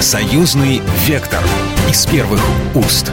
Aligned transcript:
Союзный 0.00 0.80
вектор 1.08 1.40
из 1.90 2.06
первых 2.06 2.40
уст. 2.76 3.10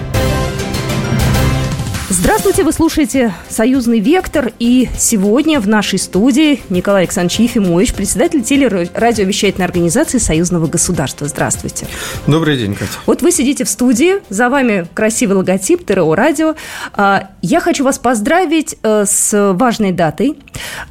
Здравствуйте, 2.09 2.63
вы 2.63 2.71
слушаете 2.71 3.33
«Союзный 3.49 3.99
вектор», 3.99 4.53
и 4.59 4.87
сегодня 4.95 5.59
в 5.59 5.67
нашей 5.67 5.97
студии 5.97 6.61
Николай 6.69 7.01
Александрович 7.01 7.39
Ефимович, 7.39 7.95
председатель 7.95 8.43
телерадиовещательной 8.43 9.65
организации 9.65 10.19
Союзного 10.19 10.67
государства. 10.67 11.27
Здравствуйте. 11.27 11.87
Добрый 12.27 12.55
день, 12.55 12.75
Катя. 12.75 12.91
Вот 13.07 13.23
вы 13.23 13.31
сидите 13.31 13.63
в 13.63 13.69
студии, 13.69 14.21
за 14.29 14.49
вами 14.49 14.87
красивый 14.93 15.37
логотип 15.37 15.83
ТРО 15.83 16.13
«Радио». 16.13 16.53
А, 16.93 17.31
я 17.41 17.59
хочу 17.59 17.83
вас 17.83 17.97
поздравить 17.97 18.77
э, 18.83 19.05
с 19.07 19.53
важной 19.53 19.91
датой. 19.91 20.37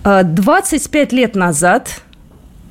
25 0.03 1.13
а, 1.13 1.17
лет 1.17 1.37
назад 1.37 1.89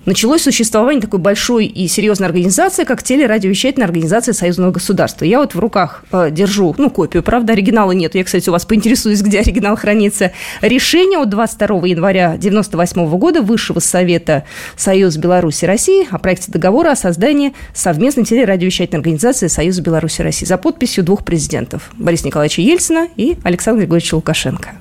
началось 0.06 0.42
существование 0.42 1.02
такой 1.02 1.20
большой 1.20 1.66
и 1.66 1.88
серьезной 1.88 2.28
организации, 2.28 2.84
как 2.84 3.04
телерадиовещательная 3.04 3.88
организация 3.88 4.34
Союзного 4.34 4.72
государства. 4.72 5.26
Я 5.26 5.40
вот 5.40 5.56
в 5.56 5.60
руках 5.60 6.04
э, 6.12 6.30
держу, 6.32 6.76
ну, 6.78 6.90
копию, 6.90 7.24
правда, 7.24 7.54
оригинала 7.54 7.92
нет. 7.92 8.16
Я, 8.16 8.24
кстати, 8.24 8.50
у 8.50 8.52
вас 8.52 8.66
поинтересуюсь, 8.66 9.22
где 9.22 9.40
оригинал 9.40 9.76
хранится. 9.76 10.32
Решение 10.62 11.20
от 11.20 11.30
22 11.30 11.88
января 11.88 12.26
1998 12.34 13.18
года 13.18 13.42
Высшего 13.42 13.80
Совета 13.80 14.44
Союза 14.76 15.20
Беларуси 15.20 15.66
России 15.66 16.08
о 16.10 16.18
проекте 16.18 16.52
договора 16.52 16.92
о 16.92 16.96
создании 16.96 17.54
совместной 17.74 18.26
телерадиовещательной 18.26 19.00
организации 19.00 19.48
Союза 19.48 19.82
Беларуси 19.82 20.22
России 20.22 20.46
за 20.46 20.58
подписью 20.58 21.04
двух 21.04 21.24
президентов– 21.24 21.92
Бориса 21.98 22.28
Николаевича 22.28 22.62
Ельцина 22.62 23.08
и 23.16 23.38
Александра 23.44 23.82
Григорьевича 23.82 24.16
Лукашенко. 24.16 24.72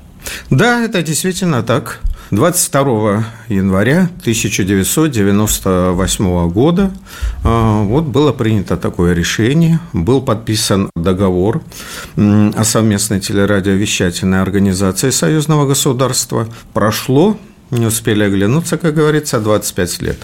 Да, 0.50 0.82
это 0.84 1.02
действительно 1.02 1.62
так. 1.62 2.00
22 2.32 3.24
января 3.50 4.08
1998 4.20 6.48
года 6.48 6.90
а, 7.44 7.82
вот 7.82 8.04
было 8.04 8.32
принято 8.32 8.78
такое 8.78 9.12
решение, 9.12 9.80
был 9.92 10.22
подписан 10.22 10.88
договор 10.96 11.60
о 12.16 12.64
совместной 12.64 13.20
телерадиовещательной 13.20 14.40
организации 14.40 15.10
союзного 15.10 15.66
государства. 15.66 16.48
Прошло, 16.72 17.36
не 17.70 17.84
успели 17.84 18.24
оглянуться, 18.24 18.78
как 18.78 18.94
говорится, 18.94 19.38
25 19.38 20.00
лет. 20.00 20.16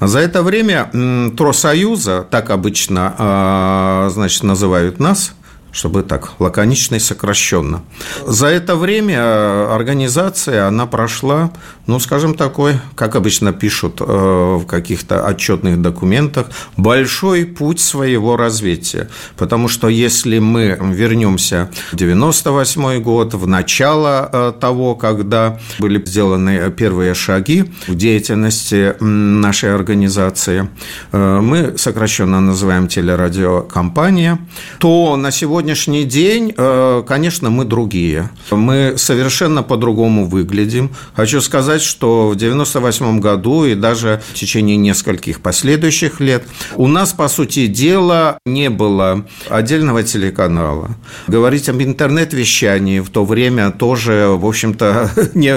За 0.00 0.18
это 0.18 0.42
время 0.42 0.90
Тросоюза, 1.36 2.26
так 2.28 2.50
обычно 2.50 3.14
а, 3.16 4.10
значит, 4.12 4.42
называют 4.42 4.98
нас– 4.98 5.32
чтобы 5.72 6.02
так 6.02 6.34
лаконично 6.38 6.96
и 6.96 6.98
сокращенно. 6.98 7.82
За 8.26 8.46
это 8.46 8.76
время 8.76 9.16
э, 9.16 9.74
организация, 9.74 10.68
она 10.68 10.86
прошла, 10.86 11.50
ну, 11.86 11.98
скажем, 11.98 12.34
такой, 12.34 12.74
как 12.94 13.16
обычно 13.16 13.52
пишут 13.52 14.00
э, 14.00 14.04
в 14.04 14.66
каких-то 14.66 15.26
отчетных 15.26 15.80
документах, 15.80 16.48
большой 16.76 17.46
путь 17.46 17.80
своего 17.80 18.36
развития. 18.36 19.08
Потому 19.36 19.68
что 19.68 19.88
если 19.88 20.38
мы 20.38 20.78
вернемся 20.78 21.70
в 21.90 21.96
98 21.96 23.02
год, 23.02 23.34
в 23.34 23.46
начало 23.46 24.28
э, 24.30 24.52
того, 24.60 24.94
когда 24.94 25.58
были 25.78 26.02
сделаны 26.04 26.70
первые 26.70 27.14
шаги 27.14 27.64
в 27.86 27.94
деятельности 27.94 28.94
нашей 29.00 29.74
организации, 29.74 30.68
мы 31.12 31.78
сокращенно 31.78 32.40
называем 32.40 32.88
телерадиокомпания, 32.88 34.38
то 34.78 35.16
на 35.16 35.30
сегодня 35.30 35.61
сегодняшний 35.62 36.02
день, 36.02 36.52
э, 36.56 37.04
конечно, 37.06 37.48
мы 37.48 37.64
другие. 37.64 38.30
Мы 38.50 38.94
совершенно 38.96 39.62
по-другому 39.62 40.26
выглядим. 40.26 40.90
Хочу 41.14 41.40
сказать, 41.40 41.82
что 41.82 42.30
в 42.30 42.34
1998 42.34 43.20
году 43.20 43.64
и 43.64 43.76
даже 43.76 44.20
в 44.32 44.34
течение 44.34 44.76
нескольких 44.76 45.40
последующих 45.40 46.18
лет 46.18 46.42
у 46.74 46.88
нас, 46.88 47.12
по 47.12 47.28
сути 47.28 47.68
дела, 47.68 48.38
не 48.44 48.70
было 48.70 49.24
отдельного 49.48 50.02
телеканала. 50.02 50.96
Говорить 51.28 51.68
об 51.68 51.80
интернет-вещании 51.80 52.98
в 52.98 53.10
то 53.10 53.24
время 53.24 53.70
тоже, 53.70 54.30
в 54.30 54.44
общем-то, 54.44 55.10
не, 55.34 55.54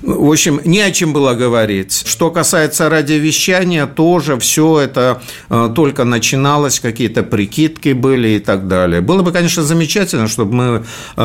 в 0.00 0.30
общем, 0.30 0.58
не 0.64 0.80
о 0.80 0.90
чем 0.90 1.12
было 1.12 1.34
говорить. 1.34 2.04
Что 2.06 2.30
касается 2.30 2.88
радиовещания, 2.88 3.86
тоже 3.86 4.38
все 4.38 4.80
это 4.80 5.20
э, 5.50 5.70
только 5.76 6.04
начиналось, 6.04 6.80
какие-то 6.80 7.22
прикидки 7.22 7.92
были 7.92 8.28
и 8.28 8.38
так 8.38 8.53
так 8.54 8.68
далее. 8.68 9.00
Было 9.00 9.22
бы, 9.22 9.32
конечно, 9.32 9.62
замечательно, 9.62 10.28
чтобы 10.28 10.54
мы 10.54 10.84
э, 11.16 11.22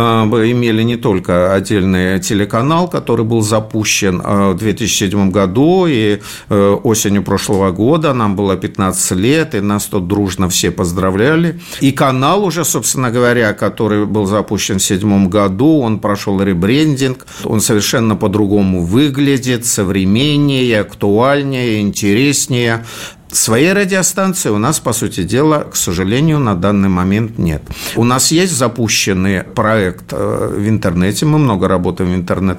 имели 0.52 0.84
не 0.84 0.96
только 0.96 1.54
отдельный 1.54 2.20
телеканал, 2.20 2.88
который 2.88 3.26
был 3.26 3.42
запущен 3.42 4.22
э, 4.24 4.52
в 4.52 4.58
2007 4.58 5.32
году 5.32 5.86
и 5.88 6.20
э, 6.50 6.78
осенью 6.84 7.24
прошлого 7.24 7.72
года, 7.72 8.14
нам 8.14 8.36
было 8.36 8.56
15 8.56 9.12
лет, 9.12 9.56
и 9.56 9.62
нас 9.62 9.86
тут 9.86 10.08
дружно 10.08 10.50
все 10.50 10.72
поздравляли. 10.72 11.60
И 11.82 11.92
канал 11.92 12.44
уже, 12.44 12.66
собственно 12.66 13.12
говоря, 13.12 13.54
который 13.54 14.06
был 14.06 14.26
запущен 14.26 14.76
в 14.76 14.88
2007 14.88 15.30
году, 15.30 15.80
он 15.80 16.00
прошел 16.00 16.42
ребрендинг, 16.42 17.26
он 17.44 17.62
совершенно 17.62 18.16
по-другому 18.16 18.84
выглядит, 18.84 19.66
современнее, 19.66 20.82
актуальнее, 20.82 21.82
интереснее. 21.82 22.84
Своей 23.32 23.74
радиостанции 23.74 24.50
у 24.50 24.58
нас, 24.58 24.80
по 24.80 24.92
сути 24.92 25.22
дела, 25.22 25.60
к 25.72 25.76
сожалению, 25.76 26.40
на 26.40 26.56
данный 26.56 26.90
момент 26.90 27.38
нет. 27.38 27.62
У 27.96 28.04
нас 28.04 28.32
есть 28.32 28.54
запущенный 28.54 29.44
проект 29.44 30.06
э, 30.14 30.56
в 30.58 30.68
интернете, 30.68 31.28
мы 31.28 31.38
много 31.38 31.68
работаем 31.68 32.12
в, 32.12 32.16
интернет, 32.16 32.58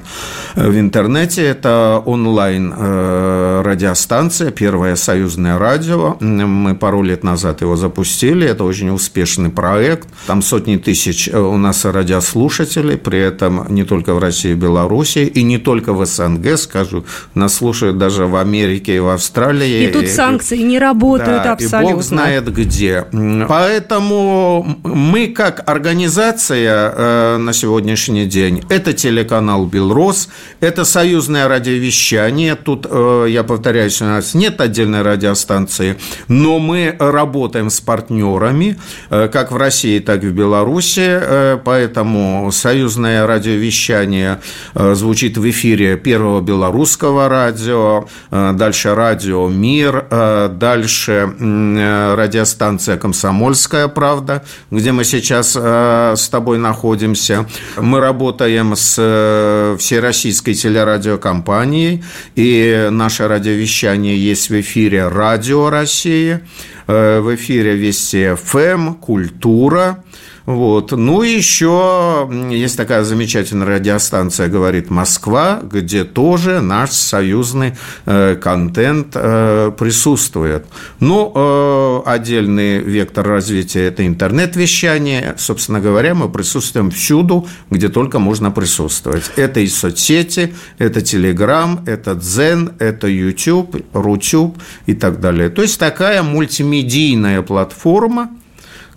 э, 0.54 0.68
в 0.68 0.78
интернете, 0.78 1.42
это 1.42 2.00
онлайн 2.06 2.72
э, 2.76 3.62
радиостанция, 3.64 4.52
первое 4.52 4.94
союзное 4.94 5.58
радио, 5.58 6.16
мы 6.20 6.76
пару 6.76 7.02
лет 7.02 7.24
назад 7.24 7.62
его 7.62 7.74
запустили, 7.74 8.46
это 8.46 8.62
очень 8.62 8.90
успешный 8.90 9.50
проект, 9.50 10.06
там 10.28 10.40
сотни 10.40 10.76
тысяч 10.76 11.28
у 11.28 11.56
нас 11.56 11.84
радиослушателей, 11.84 12.96
при 12.96 13.18
этом 13.18 13.66
не 13.74 13.82
только 13.82 14.14
в 14.14 14.20
России 14.20 14.52
и 14.52 14.54
Беларуси, 14.54 15.18
и 15.18 15.42
не 15.42 15.58
только 15.58 15.92
в 15.92 16.06
СНГ, 16.06 16.56
скажу, 16.56 17.04
нас 17.34 17.54
слушают 17.54 17.98
даже 17.98 18.26
в 18.26 18.36
Америке 18.36 18.94
и 18.94 19.00
в 19.00 19.08
Австралии. 19.08 19.88
И 19.88 19.92
тут 19.92 20.06
санкции 20.06 20.59
не 20.62 20.78
работают 20.78 21.42
да, 21.42 21.52
абсолютно. 21.52 21.90
И 21.90 21.92
Бог 21.92 22.02
знает 22.02 22.52
где. 22.52 23.06
Поэтому 23.48 24.78
мы 24.84 25.28
как 25.28 25.68
организация 25.68 26.92
э, 26.94 27.36
на 27.38 27.52
сегодняшний 27.52 28.26
день, 28.26 28.62
это 28.68 28.92
телеканал 28.92 29.66
«Белрос», 29.66 30.28
это 30.60 30.84
союзное 30.84 31.48
радиовещание, 31.48 32.54
тут, 32.54 32.86
э, 32.90 33.26
я 33.28 33.44
повторяюсь, 33.44 34.00
у 34.02 34.04
нас 34.04 34.34
нет 34.34 34.60
отдельной 34.60 35.02
радиостанции, 35.02 35.96
но 36.28 36.58
мы 36.58 36.96
работаем 36.98 37.70
с 37.70 37.80
партнерами, 37.80 38.78
э, 39.10 39.28
как 39.32 39.52
в 39.52 39.56
России, 39.56 39.98
так 39.98 40.24
и 40.24 40.28
в 40.28 40.32
Беларуси, 40.32 41.20
поэтому 41.64 42.50
союзное 42.52 43.26
радиовещание 43.26 44.40
звучит 44.74 45.36
в 45.38 45.48
эфире 45.50 45.96
первого 45.96 46.40
белорусского 46.40 47.28
радио, 47.28 48.06
дальше 48.30 48.94
радио 48.94 49.48
«Мир», 49.48 50.06
дальше 50.50 51.32
э, 51.38 52.14
радиостанция 52.14 52.98
«Комсомольская 52.98 53.88
правда», 53.88 54.44
где 54.70 54.92
мы 54.92 55.04
сейчас 55.04 55.56
э, 55.58 56.14
с 56.16 56.28
тобой 56.28 56.58
находимся. 56.58 57.46
Мы 57.76 58.00
работаем 58.00 58.76
с 58.76 58.96
э, 58.98 59.76
всероссийской 59.78 60.54
телерадиокомпанией, 60.54 62.04
и 62.34 62.88
наше 62.90 63.28
радиовещание 63.28 64.16
есть 64.16 64.50
в 64.50 64.60
эфире 64.60 65.08
«Радио 65.08 65.70
России», 65.70 66.40
в 66.86 67.36
эфире 67.36 67.76
Вести 67.76 68.34
ФМ, 68.34 68.94
«Культура», 68.94 70.02
вот. 70.46 70.92
Ну, 70.92 71.22
и 71.22 71.30
еще 71.30 72.28
есть 72.50 72.76
такая 72.76 73.04
замечательная 73.04 73.66
радиостанция 73.66 74.48
«Говорит 74.48 74.90
Москва», 74.90 75.60
где 75.62 76.04
тоже 76.04 76.60
наш 76.60 76.90
союзный 76.90 77.74
э, 78.06 78.36
контент 78.36 79.08
э, 79.14 79.72
присутствует. 79.78 80.66
Ну, 80.98 81.32
э, 81.34 82.02
отдельный 82.06 82.78
вектор 82.78 83.26
развития– 83.26 83.84
это 83.88 84.06
интернет-вещание. 84.06 85.34
Собственно 85.38 85.80
говоря, 85.80 86.14
мы 86.14 86.28
присутствуем 86.28 86.90
всюду, 86.90 87.46
где 87.70 87.88
только 87.88 88.18
можно 88.18 88.50
присутствовать. 88.50 89.30
Это 89.36 89.60
и 89.60 89.66
соцсети, 89.66 90.54
это 90.78 91.00
Телеграм, 91.00 91.84
это 91.86 92.14
Дзен, 92.14 92.72
это 92.78 93.06
YouTube, 93.08 93.84
Рутюб 93.92 94.58
и 94.86 94.94
так 94.94 95.20
далее. 95.20 95.50
То 95.50 95.62
есть, 95.62 95.78
такая 95.78 96.22
мультимедийная 96.22 97.42
платформа– 97.42 98.30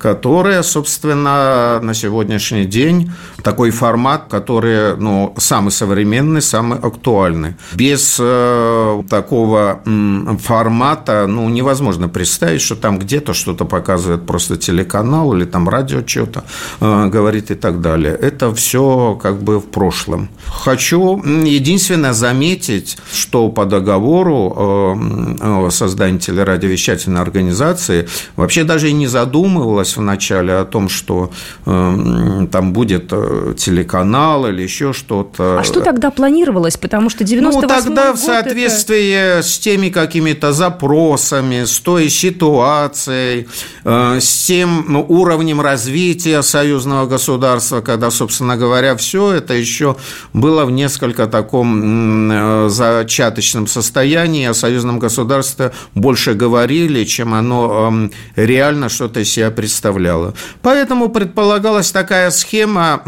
которая, 0.03 0.63
собственно, 0.63 1.79
на 1.81 1.94
сегодняшний 1.94 2.65
день 2.65 3.09
такой 3.41 3.71
формат, 3.71 4.25
который 4.29 4.97
ну, 4.97 5.33
самый 5.38 5.71
современный, 5.71 6.41
самый 6.41 6.77
актуальный. 6.77 7.55
Без 7.73 8.17
э, 8.19 9.03
такого 9.09 9.79
м, 9.85 10.38
формата 10.39 11.25
ну, 11.25 11.47
невозможно 11.47 12.09
представить, 12.09 12.59
что 12.59 12.75
там 12.75 13.00
где-то 13.00 13.33
что-то 13.33 13.63
показывает 13.63 14.25
просто 14.25 14.57
телеканал 14.57 15.33
или 15.35 15.45
там 15.45 15.69
радио 15.69 16.05
что-то 16.05 16.44
э, 16.81 17.07
говорит 17.07 17.50
и 17.51 17.55
так 17.55 17.79
далее. 17.79 18.13
Это 18.13 18.53
все 18.53 19.17
как 19.23 19.41
бы 19.41 19.61
в 19.61 19.67
прошлом. 19.67 20.27
Хочу 20.47 21.23
единственное 21.23 22.11
заметить, 22.11 22.97
что 23.13 23.47
по 23.47 23.63
договору 23.63 24.97
э, 25.39 25.69
создания 25.71 26.19
телерадиовещательной 26.19 27.21
организации 27.21 28.05
вообще 28.35 28.65
даже 28.65 28.89
и 28.89 28.94
не 28.94 29.07
задумывалось 29.07 29.92
вначале 29.97 30.53
о 30.53 30.65
том, 30.65 30.89
что 30.89 31.31
э, 31.65 32.47
там 32.51 32.73
будет 32.73 33.09
э, 33.11 33.53
телеканал 33.57 34.47
или 34.47 34.61
еще 34.61 34.93
что-то. 34.93 35.59
А 35.59 35.63
что 35.63 35.81
тогда 35.81 36.11
планировалось? 36.11 36.77
Потому 36.77 37.09
что 37.09 37.23
98 37.23 37.61
Ну, 37.61 37.67
тогда 37.67 38.13
в 38.13 38.17
соответствии 38.17 39.11
это... 39.11 39.43
с 39.43 39.59
теми 39.59 39.89
какими-то 39.89 40.53
запросами, 40.53 41.65
с 41.65 41.79
той 41.79 42.09
ситуацией, 42.09 43.47
с 43.83 44.45
тем 44.45 44.85
ну, 44.87 45.05
уровнем 45.07 45.61
развития 45.61 46.41
союзного 46.41 47.05
государства, 47.07 47.81
когда, 47.81 48.11
собственно 48.11 48.57
говоря, 48.57 48.95
все 48.95 49.31
это 49.33 49.53
еще 49.53 49.95
было 50.33 50.65
в 50.65 50.71
несколько 50.71 51.27
таком 51.27 52.31
э, 52.31 52.69
зачаточном 52.69 53.67
состоянии, 53.67 54.47
о 54.47 54.53
союзном 54.53 54.99
государстве 54.99 55.71
больше 55.95 56.33
говорили, 56.33 57.03
чем 57.03 57.33
оно 57.33 57.87
эм, 57.87 58.11
реально 58.35 58.89
что-то 58.89 59.19
из 59.19 59.29
себя 59.31 59.51
представляло. 59.83 60.33
Поэтому 60.62 61.09
предполагалась 61.09 61.91
такая 61.91 62.31
схема 62.31 63.03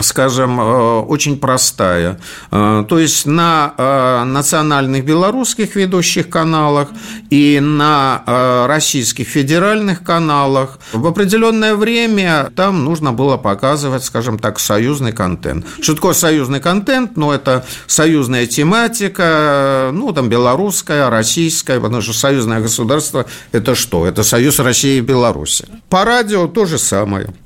скажем, 0.00 0.60
э, 0.60 1.00
очень 1.00 1.38
простая. 1.38 2.18
Э, 2.50 2.84
то 2.88 2.98
есть 2.98 3.26
на 3.26 3.74
э, 3.76 4.24
национальных 4.24 5.04
белорусских 5.04 5.76
ведущих 5.76 6.28
каналах 6.28 6.88
и 7.30 7.60
на 7.60 8.22
российских 8.66 9.28
федеральных 9.28 10.02
каналах 10.02 10.78
в 10.92 11.06
определенное 11.06 11.74
время 11.74 12.50
там 12.56 12.84
нужно 12.84 13.12
было 13.12 13.36
показывать, 13.36 14.04
скажем 14.04 14.38
так, 14.38 14.58
союзный 14.58 15.12
контент. 15.12 15.66
Что 15.80 15.94
такое 15.94 16.14
союзный 16.14 16.60
контент? 16.60 17.16
Ну, 17.16 17.32
это 17.32 17.64
союзная 17.86 18.46
тематика, 18.46 19.90
ну, 19.92 20.12
там, 20.12 20.28
белорусская, 20.28 21.10
российская, 21.10 21.80
потому 21.80 22.02
что 22.02 22.12
союзное 22.12 22.60
государство– 22.60 23.26
это 23.52 23.74
что? 23.74 24.06
Это 24.06 24.22
союз 24.22 24.58
России 24.58 24.98
и 24.98 25.00
Беларуси. 25.00 25.66
По 25.88 26.04
радио 26.04 26.46
то 26.46 26.66
же 26.66 26.78
самое– 26.78 27.28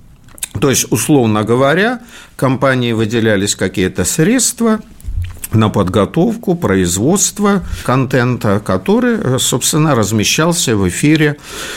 то 0.61 0.71
есть, 0.71 0.87
условно 0.91 1.45
говоря, 1.45 2.01
компании 2.37 2.93
выделялись 2.93 3.55
какие-то 3.55 4.05
средства 4.05 4.81
на 5.53 5.69
подготовку, 5.69 6.55
производство 6.55 7.63
контента, 7.85 8.61
который, 8.61 9.39
собственно, 9.39 9.95
размещался 9.95 10.77
в 10.77 10.89
эфире 10.89 11.37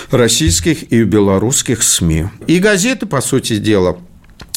российских 0.10 0.92
и 0.92 1.04
белорусских 1.04 1.84
СМИ. 1.84 2.26
И 2.48 2.60
газеты, 2.60 3.06
по 3.06 3.22
сути 3.22 3.58
дела, 3.58 3.98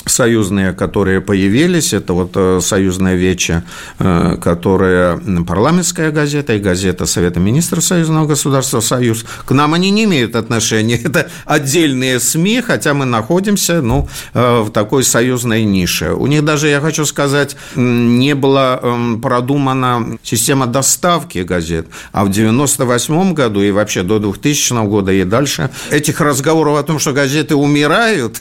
союзные, 0.07 0.73
которые 0.73 1.21
появились, 1.21 1.93
это 1.93 2.13
вот 2.13 2.33
э, 2.35 2.61
союзная 2.63 3.17
веча, 3.17 3.65
э, 3.99 4.37
которая 4.43 5.19
парламентская 5.47 6.11
газета 6.11 6.55
и 6.55 6.59
газета 6.59 7.07
Совета 7.07 7.41
министров 7.41 7.85
Союзного 7.85 8.27
государства 8.27 8.81
«Союз». 8.81 9.25
К 9.45 9.53
нам 9.53 9.75
они 9.75 9.91
не 9.91 10.05
имеют 10.05 10.37
отношения, 10.37 10.97
это 11.05 11.31
отдельные 11.47 12.21
СМИ, 12.21 12.63
хотя 12.67 12.95
мы 12.95 13.05
находимся 13.05 13.81
ну, 13.81 14.09
э, 14.35 14.61
в 14.61 14.71
такой 14.71 15.05
союзной 15.05 15.65
нише. 15.65 16.13
У 16.13 16.27
них 16.27 16.45
даже, 16.45 16.69
я 16.69 16.81
хочу 16.81 17.07
сказать, 17.07 17.57
не 17.75 18.35
была 18.35 18.79
эм, 18.83 19.21
продумана 19.21 20.19
система 20.23 20.67
доставки 20.67 21.39
газет, 21.39 21.87
а 22.13 22.25
в 22.25 22.31
1998 22.31 23.35
году 23.35 23.63
и 23.63 23.71
вообще 23.71 24.03
до 24.03 24.19
2000 24.19 24.87
года 24.87 25.13
и 25.13 25.25
дальше 25.25 25.71
этих 25.91 26.21
разговоров 26.21 26.79
о 26.79 26.83
том, 26.83 26.99
что 26.99 27.13
газеты 27.13 27.55
умирают, 27.55 28.41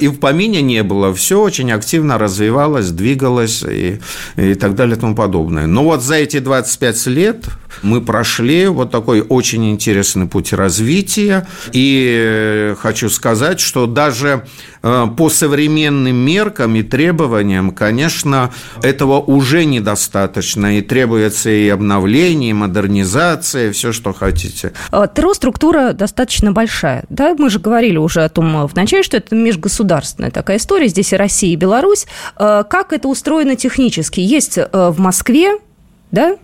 и 0.00 0.08
в 0.08 0.18
помине 0.18 0.62
не 0.62 0.83
было. 0.84 1.12
Все 1.12 1.40
очень 1.40 1.72
активно 1.72 2.18
развивалось, 2.18 2.90
двигалось 2.90 3.62
и, 3.62 4.00
и 4.36 4.54
так 4.54 4.74
далее 4.74 4.96
и 4.96 5.00
тому 5.00 5.14
подобное. 5.14 5.66
Но 5.66 5.84
вот 5.84 6.02
за 6.02 6.16
эти 6.16 6.38
25 6.38 7.06
лет 7.06 7.44
мы 7.82 8.00
прошли 8.00 8.66
вот 8.66 8.90
такой 8.90 9.20
очень 9.20 9.70
интересный 9.70 10.26
путь 10.26 10.52
развития. 10.52 11.46
И 11.72 12.74
хочу 12.80 13.10
сказать, 13.10 13.60
что 13.60 13.86
даже 13.86 14.46
э, 14.82 15.06
по 15.16 15.30
современным 15.30 16.16
меркам 16.16 16.76
и 16.76 16.82
требованиям, 16.82 17.70
конечно, 17.70 18.52
этого 18.82 19.20
уже 19.20 19.64
недостаточно. 19.64 20.78
И 20.78 20.82
требуется 20.82 21.50
и 21.50 21.68
обновление, 21.68 22.50
и 22.50 22.54
модернизация, 22.54 23.68
и 23.68 23.72
все, 23.72 23.92
что 23.92 24.12
хотите. 24.12 24.72
А, 24.90 25.06
ТРО 25.06 25.34
структура 25.34 25.92
достаточно 25.92 26.52
большая. 26.52 27.04
Да? 27.08 27.34
Мы 27.38 27.50
же 27.50 27.58
говорили 27.58 27.96
уже 27.96 28.24
о 28.24 28.28
том 28.28 28.64
э, 28.64 28.66
в 28.66 28.74
начале, 28.74 29.02
что 29.02 29.16
это 29.16 29.34
межгосударственная 29.34 30.30
такая 30.30 30.58
история. 30.58 30.88
Здесь 30.88 31.12
и 31.12 31.16
Россия, 31.16 31.52
и 31.52 31.56
Беларусь. 31.56 32.06
Э, 32.36 32.64
как 32.68 32.92
это 32.92 33.08
устроено 33.08 33.56
технически? 33.56 34.20
Есть 34.20 34.58
в 34.72 34.98
Москве 34.98 35.58
да? 36.14 36.36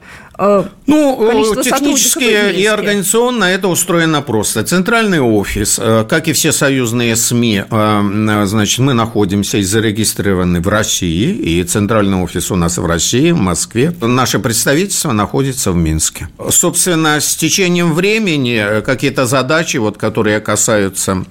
А, 0.43 0.67
ну, 0.87 1.63
технически 1.63 2.55
и 2.59 2.65
организационно 2.65 3.45
это 3.45 3.69
устроено 3.69 4.23
просто. 4.23 4.65
Центральный 4.65 5.21
офис, 5.21 5.79
э, 5.79 6.07
как 6.09 6.29
и 6.29 6.33
все 6.33 6.51
союзные 6.51 7.15
СМИ, 7.15 7.65
э, 7.71 8.43
значит, 8.47 8.79
мы 8.79 8.95
находимся 8.95 9.59
и 9.59 9.63
зарегистрированы 9.63 10.63
в 10.63 10.69
России, 10.69 11.29
и 11.29 11.63
центральный 11.65 12.17
офис 12.23 12.51
у 12.51 12.57
нас 12.57 12.79
в 12.79 12.87
России, 12.87 13.33
в 13.33 13.37
Москве. 13.37 13.93
Наше 14.01 14.39
представительство 14.39 15.13
находится 15.13 15.73
в 15.73 15.77
Минске. 15.77 16.31
Собственно, 16.49 17.21
с 17.21 17.37
течением 17.37 17.93
времени 17.93 18.81
какие-то 18.81 19.27
задачи, 19.27 19.77
вот, 19.77 19.99
которые 19.99 20.41
касаются 20.41 21.23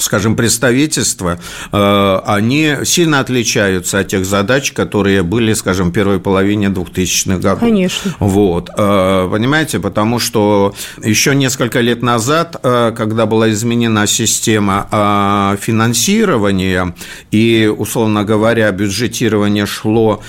скажем, 0.00 0.36
представительства, 0.36 1.38
э, 1.72 2.18
они 2.26 2.76
сильно 2.84 3.20
отличаются 3.20 4.00
от 4.00 4.08
тех 4.08 4.24
задач, 4.24 4.72
которые 4.72 5.22
были, 5.22 5.52
скажем, 5.54 5.90
в 5.90 5.92
первой 5.92 6.20
половине 6.20 6.68
2000-х 6.68 7.38
годов. 7.38 7.60
Конечно. 7.60 8.14
Вот. 8.18 8.70
Э, 8.76 9.28
понимаете, 9.30 9.78
потому 9.80 10.18
что 10.18 10.74
еще 11.02 11.34
несколько 11.34 11.80
лет 11.80 12.02
назад, 12.02 12.56
э, 12.62 12.92
когда 12.96 13.26
была 13.26 13.50
изменена 13.50 14.06
система 14.06 15.56
финансирования, 15.60 16.94
и, 17.30 17.72
условно 17.76 18.24
говоря, 18.24 18.70
бюджетирование 18.70 19.66
шло 19.66 20.22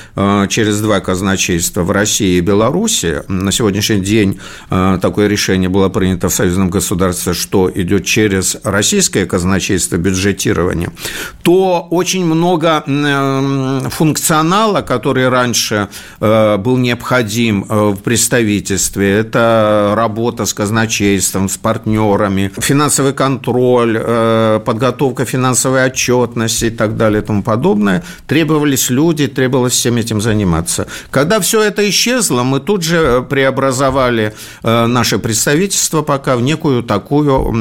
через 0.50 0.81
два 0.81 1.00
казначейства 1.00 1.83
в 1.83 1.92
России 1.92 2.38
и 2.38 2.42
Беларуси, 2.42 3.24
на 3.27 3.51
сегодняшний 3.51 4.00
день 4.00 4.39
такое 4.69 5.27
решение 5.27 5.69
было 5.69 5.89
принято 5.89 6.30
в 6.30 6.33
союзном 6.33 6.69
государстве, 6.69 7.33
что 7.33 7.71
идет 7.74 8.06
через 8.06 8.57
российское 8.63 9.25
казначейство, 9.25 9.58
казначейства 9.59 9.97
бюджетирования, 9.97 10.91
то 11.44 11.88
очень 11.91 12.25
много 12.25 12.83
э, 12.85 13.89
функционала, 13.89 14.81
который 14.81 15.29
раньше 15.29 15.88
э, 16.21 16.57
был 16.57 16.77
необходим 16.77 17.65
э, 17.69 17.89
в 17.89 17.97
представительстве, 17.97 19.19
это 19.19 19.94
работа 19.95 20.45
с 20.45 20.53
казначейством, 20.53 21.50
с 21.50 21.57
партнерами, 21.57 22.51
финансовый 22.59 23.13
контроль, 23.13 23.99
подготовка 24.66 25.25
финансовой 25.25 25.85
отчетности 25.85 26.66
и 26.66 26.69
так 26.69 26.95
далее 26.95 27.21
и 27.21 27.25
тому 27.25 27.44
подобное, 27.44 28.04
требовались 28.28 28.89
люди, 28.89 29.28
требовалось 29.28 29.73
всем 29.73 29.97
этим 29.97 30.21
заниматься. 30.21 30.85
Когда 31.11 31.39
все 31.39 31.61
это 31.61 31.81
исчезло, 31.89 32.44
мы 32.44 32.59
тут 32.59 32.83
же 32.83 33.25
преобразовали 33.30 34.33
наше 34.63 35.18
представительство 35.18 36.01
пока 36.01 36.35
в 36.35 36.42
некую 36.42 36.83
такую 36.83 37.51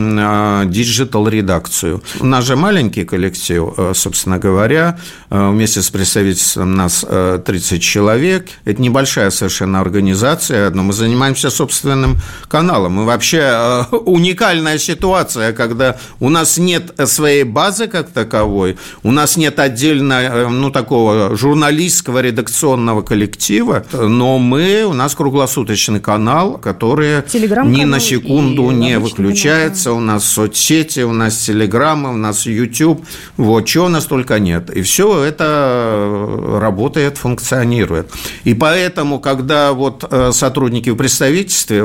digital 0.69 1.15
-редакцию 1.15 1.88
информацию. 1.89 2.03
У 2.21 2.27
нас 2.27 2.45
же 2.45 2.57
маленький 2.57 3.05
коллектив, 3.05 3.73
э, 3.77 3.93
собственно 3.95 4.39
говоря, 4.39 4.99
э, 5.31 5.51
вместе 5.51 5.83
с 5.83 5.91
представительством 5.91 6.75
нас 6.75 7.05
30 7.45 7.73
э, 7.73 7.79
человек. 7.79 8.47
Это 8.65 8.83
небольшая 8.83 9.31
совершенно 9.31 9.81
организация, 9.81 10.71
но 10.71 10.83
мы 10.83 10.93
занимаемся 10.93 11.51
собственным 11.51 12.19
каналом. 12.49 13.01
И 13.01 13.05
вообще 13.05 13.87
уникальная 14.07 14.79
ситуация, 14.79 15.53
когда 15.53 15.97
у 16.21 16.29
нас 16.29 16.59
нет 16.59 16.95
своей 17.07 17.45
базы 17.45 17.87
как 17.87 18.11
таковой, 18.11 18.77
у 19.03 19.11
нас 19.11 19.37
нет 19.37 19.59
отдельно, 19.59 20.49
ну, 20.51 20.71
такого 20.71 21.37
журналистского 21.37 22.21
редакционного 22.21 23.03
коллектива, 23.03 23.85
но 23.93 24.39
мы, 24.39 24.85
у 24.85 24.93
нас 24.93 25.15
круглосуточный 25.15 26.01
канал, 26.01 26.59
который 26.59 27.23
ни 27.65 27.85
на 27.85 28.01
секунду 28.01 28.71
не 28.71 28.99
выключается, 28.99 29.93
у 29.93 30.01
нас 30.01 30.25
соцсети, 30.25 31.01
у 31.01 31.13
нас 31.13 31.39
телеграм 31.39 31.68
Телеграмы, 31.69 32.15
у 32.15 32.17
нас 32.17 32.47
YouTube, 32.47 33.05
вот, 33.37 33.67
чего 33.67 33.87
у 33.87 33.89
нас 33.89 34.07
только 34.07 34.39
нет. 34.39 34.71
И 34.71 34.83
все 34.83 35.23
это 35.23 36.59
работает, 36.61 37.19
функционирует. 37.19 38.11
И 38.45 38.55
поэтому, 38.55 39.21
когда 39.21 39.73
вот 39.73 40.05
э, 40.11 40.33
сотрудники 40.33 40.91
в 40.91 40.97
представительстве, 40.97 41.85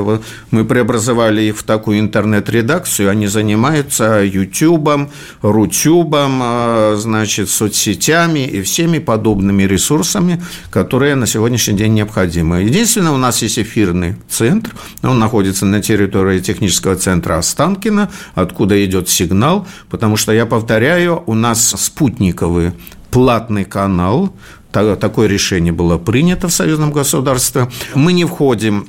мы 0.50 0.64
преобразовали 0.64 1.42
их 1.42 1.58
в 1.58 1.64
такую 1.64 2.00
интернет-редакцию, 2.00 3.10
они 3.10 3.26
занимаются 3.26 4.22
YouTube, 4.24 5.10
Рутюбом, 5.42 6.40
э, 6.42 6.96
значит, 6.98 7.50
соцсетями 7.50 8.46
и 8.46 8.62
всеми 8.62 8.98
подобными 8.98 9.64
ресурсами, 9.64 10.42
которые 10.70 11.14
на 11.14 11.26
сегодняшний 11.26 11.76
день 11.76 11.94
необходимы. 11.94 12.62
Единственное, 12.62 13.12
у 13.12 13.18
нас 13.18 13.42
есть 13.42 13.58
эфирный 13.58 14.16
центр, 14.28 14.74
он 15.02 15.18
находится 15.18 15.66
на 15.66 15.82
территории 15.82 16.40
технического 16.40 16.96
центра 16.96 17.38
Останкина, 17.38 18.10
откуда 18.34 18.82
идет 18.84 19.08
сигнал, 19.08 19.66
потому 19.90 20.16
что, 20.16 20.32
я 20.32 20.46
повторяю, 20.46 21.22
у 21.26 21.34
нас 21.34 21.74
спутниковый 21.76 22.72
платный 23.10 23.64
канал, 23.64 24.34
такое 24.72 25.28
решение 25.28 25.72
было 25.72 25.98
принято 25.98 26.48
в 26.48 26.52
союзном 26.52 26.92
государстве. 26.92 27.68
Мы 27.94 28.12
не 28.12 28.24
входим 28.24 28.88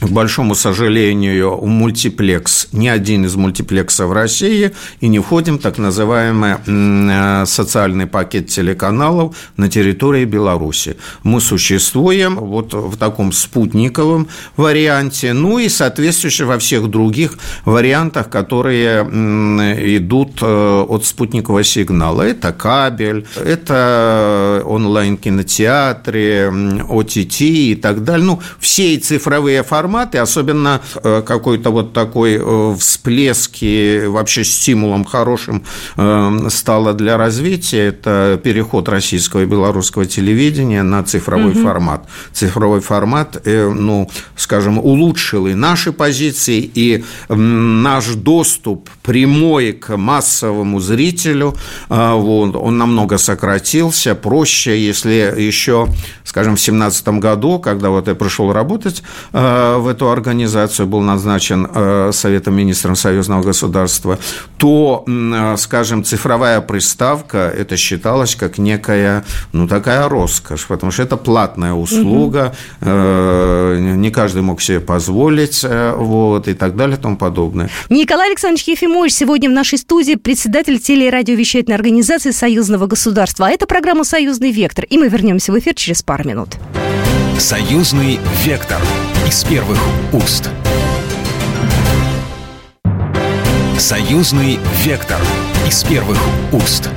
к 0.00 0.08
большому 0.08 0.54
сожалению, 0.54 1.56
в 1.56 1.66
мультиплекс, 1.66 2.68
ни 2.72 2.88
один 2.88 3.24
из 3.24 3.36
мультиплексов 3.36 4.12
России, 4.12 4.72
и 5.00 5.08
не 5.08 5.18
входим 5.18 5.58
в 5.58 5.62
так 5.62 5.78
называемый 5.78 6.56
э, 6.66 7.44
социальный 7.46 8.06
пакет 8.06 8.48
телеканалов 8.48 9.36
на 9.56 9.68
территории 9.68 10.24
Беларуси. 10.24 10.96
Мы 11.22 11.40
существуем 11.40 12.36
вот 12.36 12.74
в 12.74 12.96
таком 12.96 13.32
спутниковом 13.32 14.28
варианте, 14.56 15.32
ну 15.32 15.58
и 15.58 15.68
соответствующе 15.68 16.44
во 16.44 16.58
всех 16.58 16.88
других 16.88 17.38
вариантах, 17.64 18.30
которые 18.30 19.02
идут 19.96 20.38
э, 20.42 20.86
от 20.88 21.04
спутникового 21.04 21.64
сигнала. 21.64 22.22
Это 22.22 22.52
кабель, 22.52 23.26
это 23.36 24.62
онлайн-кинотеатры, 24.64 26.52
ОТТ 26.88 27.40
и 27.40 27.74
так 27.74 28.04
далее. 28.04 28.26
Ну, 28.26 28.40
все 28.58 28.98
цифровые 28.98 29.62
форматы 29.62 29.83
форматы, 29.84 30.16
особенно 30.16 30.80
э, 31.02 31.22
какой-то 31.26 31.70
вот 31.70 31.92
такой 31.92 32.38
э, 32.40 32.76
всплески 32.78 34.06
вообще 34.06 34.42
стимулом 34.42 35.04
хорошим 35.04 35.62
э, 35.96 36.48
стало 36.48 36.94
для 36.94 37.18
развития, 37.18 37.88
это 37.88 38.40
переход 38.42 38.88
российского 38.88 39.42
и 39.42 39.46
белорусского 39.46 40.06
телевидения 40.06 40.82
на 40.82 41.02
цифровой 41.02 41.52
угу. 41.52 41.62
формат. 41.62 42.06
Цифровой 42.32 42.80
формат, 42.80 43.42
ну, 43.44 44.10
скажем, 44.36 44.78
улучшил 44.78 45.46
и 45.46 45.54
наши 45.54 45.92
позиции, 45.92 46.70
и 46.74 47.04
наш 47.28 48.06
доступ 48.14 48.88
прямой 49.02 49.72
к 49.72 49.96
массовому 49.96 50.80
зрителю, 50.80 51.54
вот, 51.88 52.56
он 52.56 52.78
намного 52.78 53.18
сократился, 53.18 54.14
проще, 54.14 54.78
если 54.86 55.34
еще, 55.38 55.88
скажем, 56.24 56.56
в 56.56 56.64
2017 56.64 57.08
году, 57.20 57.58
когда 57.58 57.90
вот 57.90 58.08
я 58.08 58.14
пришел 58.14 58.52
работать 58.52 59.02
в 59.78 59.88
эту 59.88 60.10
организацию, 60.10 60.86
был 60.86 61.00
назначен 61.00 61.68
э, 61.72 62.10
Советом 62.12 62.56
министром 62.56 62.96
союзного 62.96 63.42
государства, 63.42 64.18
то, 64.56 65.04
э, 65.06 65.56
скажем, 65.58 66.04
цифровая 66.04 66.60
приставка, 66.60 67.52
это 67.56 67.76
считалось 67.76 68.36
как 68.36 68.58
некая, 68.58 69.24
ну, 69.52 69.68
такая 69.68 70.08
роскошь, 70.08 70.66
потому 70.66 70.92
что 70.92 71.02
это 71.02 71.16
платная 71.16 71.72
услуга, 71.72 72.54
угу. 72.80 72.88
не 72.88 74.10
каждый 74.10 74.42
мог 74.42 74.60
себе 74.60 74.80
позволить, 74.80 75.64
вот, 75.96 76.48
и 76.48 76.54
так 76.54 76.76
далее, 76.76 76.96
и 76.96 77.00
тому 77.00 77.16
подобное. 77.16 77.70
Николай 77.88 78.28
Александрович 78.28 78.68
Ефимович 78.68 79.12
сегодня 79.12 79.48
в 79.48 79.52
нашей 79.52 79.78
студии 79.78 80.14
председатель 80.14 80.78
телерадиовещательной 80.78 81.76
организации 81.76 82.30
Союзного 82.30 82.86
государства. 82.86 83.46
А 83.46 83.50
это 83.50 83.66
программа 83.66 84.04
«Союзный 84.04 84.50
вектор», 84.50 84.84
и 84.84 84.98
мы 84.98 85.08
вернемся 85.08 85.52
в 85.52 85.58
эфир 85.58 85.74
через 85.74 86.02
пару 86.02 86.28
минут. 86.28 86.50
Союзный 87.38 88.20
вектор 88.44 88.80
из 89.26 89.42
первых 89.44 89.78
уст. 90.12 90.50
Союзный 93.78 94.58
вектор 94.84 95.18
из 95.66 95.82
первых 95.84 96.18
уст. 96.52 96.90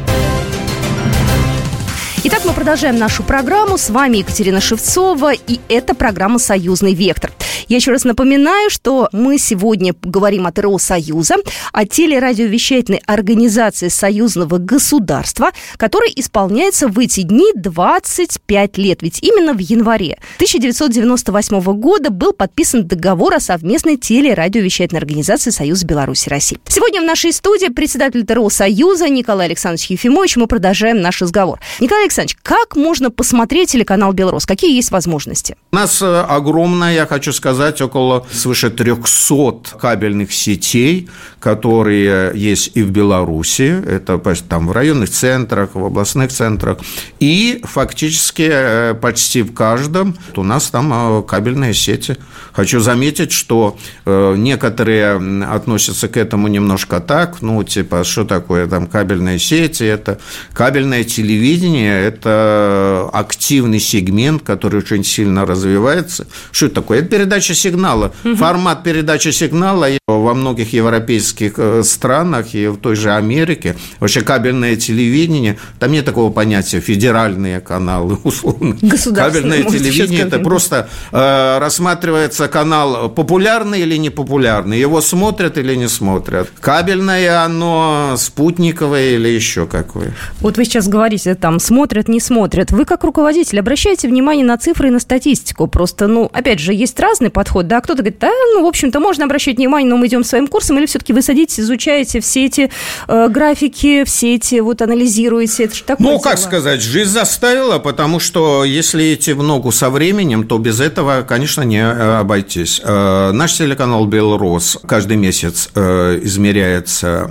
Итак, 2.23 2.41
мы 2.43 2.51
продолжаем 2.51 2.97
нашу 2.97 3.23
программу. 3.23 3.77
С 3.77 3.89
вами 3.89 4.17
Екатерина 4.17 4.59
Шевцова, 4.59 5.33
и 5.33 5.59
это 5.69 5.95
программа 5.95 6.39
«Союзный 6.39 6.93
вектор». 6.93 7.31
Я 7.69 7.77
еще 7.77 7.91
раз 7.91 8.05
напоминаю, 8.05 8.69
что 8.69 9.09
мы 9.11 9.37
сегодня 9.37 9.93
говорим 10.01 10.47
о 10.47 10.53
ТРО 10.53 10.77
Союза, 10.77 11.35
о 11.73 11.85
телерадиовещательной 11.85 13.01
организации 13.05 13.89
союзного 13.89 14.57
государства, 14.57 15.51
которой 15.75 16.13
исполняется 16.15 16.87
в 16.87 16.97
эти 16.97 17.23
дни 17.23 17.51
25 17.53 18.77
лет. 18.77 19.01
Ведь 19.01 19.21
именно 19.21 19.53
в 19.53 19.57
январе 19.57 20.17
1998 20.35 21.59
года 21.73 22.09
был 22.09 22.31
подписан 22.31 22.87
договор 22.87 23.33
о 23.33 23.41
совместной 23.41 23.97
телерадиовещательной 23.97 25.01
организации 25.01 25.49
Союза 25.49 25.85
Беларуси 25.85 26.29
России. 26.29 26.59
Сегодня 26.69 27.01
в 27.01 27.05
нашей 27.05 27.33
студии 27.33 27.67
председатель 27.67 28.25
ТРО 28.25 28.49
Союза 28.49 29.09
Николай 29.09 29.47
Александрович 29.47 29.87
Ефимович. 29.89 30.37
Мы 30.37 30.47
продолжаем 30.47 31.01
наш 31.01 31.21
разговор. 31.21 31.59
Николай 31.81 32.03
Александрович, 32.03 32.37
как 32.43 32.77
можно 32.77 33.11
посмотреть 33.11 33.71
телеканал 33.71 34.13
«Белрос»? 34.13 34.45
Какие 34.45 34.73
есть 34.73 34.91
возможности? 34.91 35.57
У 35.73 35.75
нас 35.75 36.01
э, 36.01 36.21
огромная, 36.21 36.93
я 36.93 37.05
хочу 37.05 37.33
сказать, 37.33 37.56
сказать, 37.57 37.81
около 37.81 38.25
свыше 38.31 38.69
300 38.69 39.77
кабельных 39.79 40.31
сетей, 40.31 41.09
которые 41.39 42.31
есть 42.35 42.71
и 42.75 42.83
в 42.83 42.91
Беларуси, 42.91 43.83
это 43.87 44.19
там 44.47 44.67
в 44.67 44.71
районных 44.71 45.09
центрах, 45.09 45.71
в 45.73 45.83
областных 45.83 46.31
центрах, 46.31 46.77
и 47.19 47.61
фактически 47.63 48.47
э, 48.51 48.93
почти 48.93 49.41
в 49.41 49.53
каждом 49.53 50.15
у 50.35 50.43
нас 50.43 50.69
там 50.69 50.91
э, 50.93 51.23
кабельные 51.23 51.73
сети. 51.73 52.17
Хочу 52.53 52.79
заметить, 52.79 53.31
что 53.31 53.77
э, 54.05 54.35
некоторые 54.37 55.15
относятся 55.45 56.07
к 56.07 56.17
этому 56.17 56.47
немножко 56.47 56.99
так, 56.99 57.41
ну, 57.41 57.63
типа, 57.63 58.03
что 58.03 58.23
такое 58.23 58.67
там 58.67 58.87
кабельные 58.87 59.39
сети, 59.39 59.83
это 59.83 60.19
кабельное 60.53 61.03
телевидение, 61.03 62.03
это 62.03 63.09
активный 63.13 63.79
сегмент, 63.79 64.43
который 64.43 64.79
очень 64.79 65.03
сильно 65.03 65.45
развивается. 65.45 66.27
Что 66.51 66.67
это 66.67 66.75
такое? 66.75 66.99
Это 66.99 67.07
передача 67.07 67.46
передача 67.47 67.53
сигнала. 67.53 68.11
Угу. 68.23 68.35
Формат 68.35 68.83
передачи 68.83 69.31
сигнала 69.31 69.87
во 70.07 70.33
многих 70.33 70.73
европейских 70.73 71.53
э, 71.57 71.83
странах 71.83 72.55
и 72.55 72.67
в 72.67 72.77
той 72.77 72.95
же 72.95 73.11
Америке, 73.11 73.75
вообще 73.99 74.21
кабельное 74.21 74.75
телевидение, 74.75 75.57
там 75.79 75.91
нет 75.91 76.05
такого 76.05 76.31
понятия 76.31 76.79
федеральные 76.79 77.59
каналы, 77.59 78.17
условно. 78.23 78.77
Кабельное 79.15 79.63
телевидение– 79.63 80.21
это 80.27 80.39
просто 80.39 80.87
э, 81.11 81.59
рассматривается 81.59 82.47
канал 82.47 83.09
популярный 83.09 83.81
или 83.81 83.97
непопулярный, 83.97 84.79
его 84.79 85.01
смотрят 85.01 85.57
или 85.57 85.75
не 85.75 85.89
смотрят. 85.89 86.49
Кабельное 86.61 87.43
оно 87.43 88.15
спутниковое 88.17 89.15
или 89.15 89.27
еще 89.27 89.65
какое. 89.65 90.13
Вот 90.41 90.57
вы 90.57 90.65
сейчас 90.65 90.87
говорите, 90.87 91.35
там, 91.35 91.59
смотрят, 91.59 92.07
не 92.07 92.19
смотрят. 92.19 92.71
Вы 92.71 92.85
как 92.85 93.03
руководитель 93.03 93.59
обращаете 93.59 94.07
внимание 94.07 94.45
на 94.45 94.57
цифры 94.57 94.87
и 94.87 94.91
на 94.91 94.99
статистику. 94.99 95.67
Просто, 95.67 96.07
ну, 96.07 96.29
опять 96.31 96.59
же, 96.59 96.73
есть 96.73 96.99
разный 96.99 97.29
подход, 97.37 97.67
да, 97.67 97.81
кто-то 97.81 98.01
говорит, 98.01 98.17
да, 98.19 98.31
ну, 98.55 98.63
в 98.63 98.65
общем-то, 98.65 98.99
можно 98.99 99.25
обращать 99.25 99.57
внимание, 99.57 99.87
но 99.87 99.95
мы 99.95 100.07
идем 100.07 100.23
своим 100.23 100.47
курсом, 100.47 100.79
или 100.79 100.87
все-таки 100.87 101.13
вы 101.13 101.21
садитесь, 101.21 101.59
изучаете 101.59 102.19
все 102.19 102.45
эти 102.47 102.71
э, 103.07 103.27
графики, 103.29 104.05
все 104.05 104.33
эти, 104.33 104.59
вот, 104.59 104.81
анализируете, 104.81 105.65
это 105.65 105.75
же 105.75 105.83
такое 105.83 106.03
Ну, 106.03 106.13
дело. 106.13 106.21
как 106.23 106.39
сказать, 106.39 106.81
жизнь 106.81 107.11
заставила, 107.11 107.77
потому 107.77 108.19
что 108.19 108.63
если 108.63 109.13
идти 109.13 109.33
в 109.33 109.43
ногу 109.43 109.71
со 109.71 109.91
временем, 109.91 110.47
то 110.47 110.57
без 110.57 110.79
этого, 110.79 111.21
конечно, 111.21 111.61
не 111.61 111.77
э, 111.77 112.17
обойтись. 112.17 112.81
Э, 112.83 113.29
наш 113.33 113.53
телеканал 113.53 114.07
«Белрос» 114.07 114.79
каждый 114.87 115.17
месяц 115.17 115.69
э, 115.75 116.19
измеряется 116.23 117.29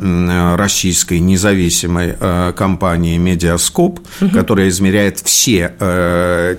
российской 0.57 1.19
независимой 1.19 2.15
компанией 2.55 3.19
«Медиаскоп», 3.19 3.99
угу. 4.21 4.31
которая 4.31 4.69
измеряет 4.69 5.19
все 5.19 5.73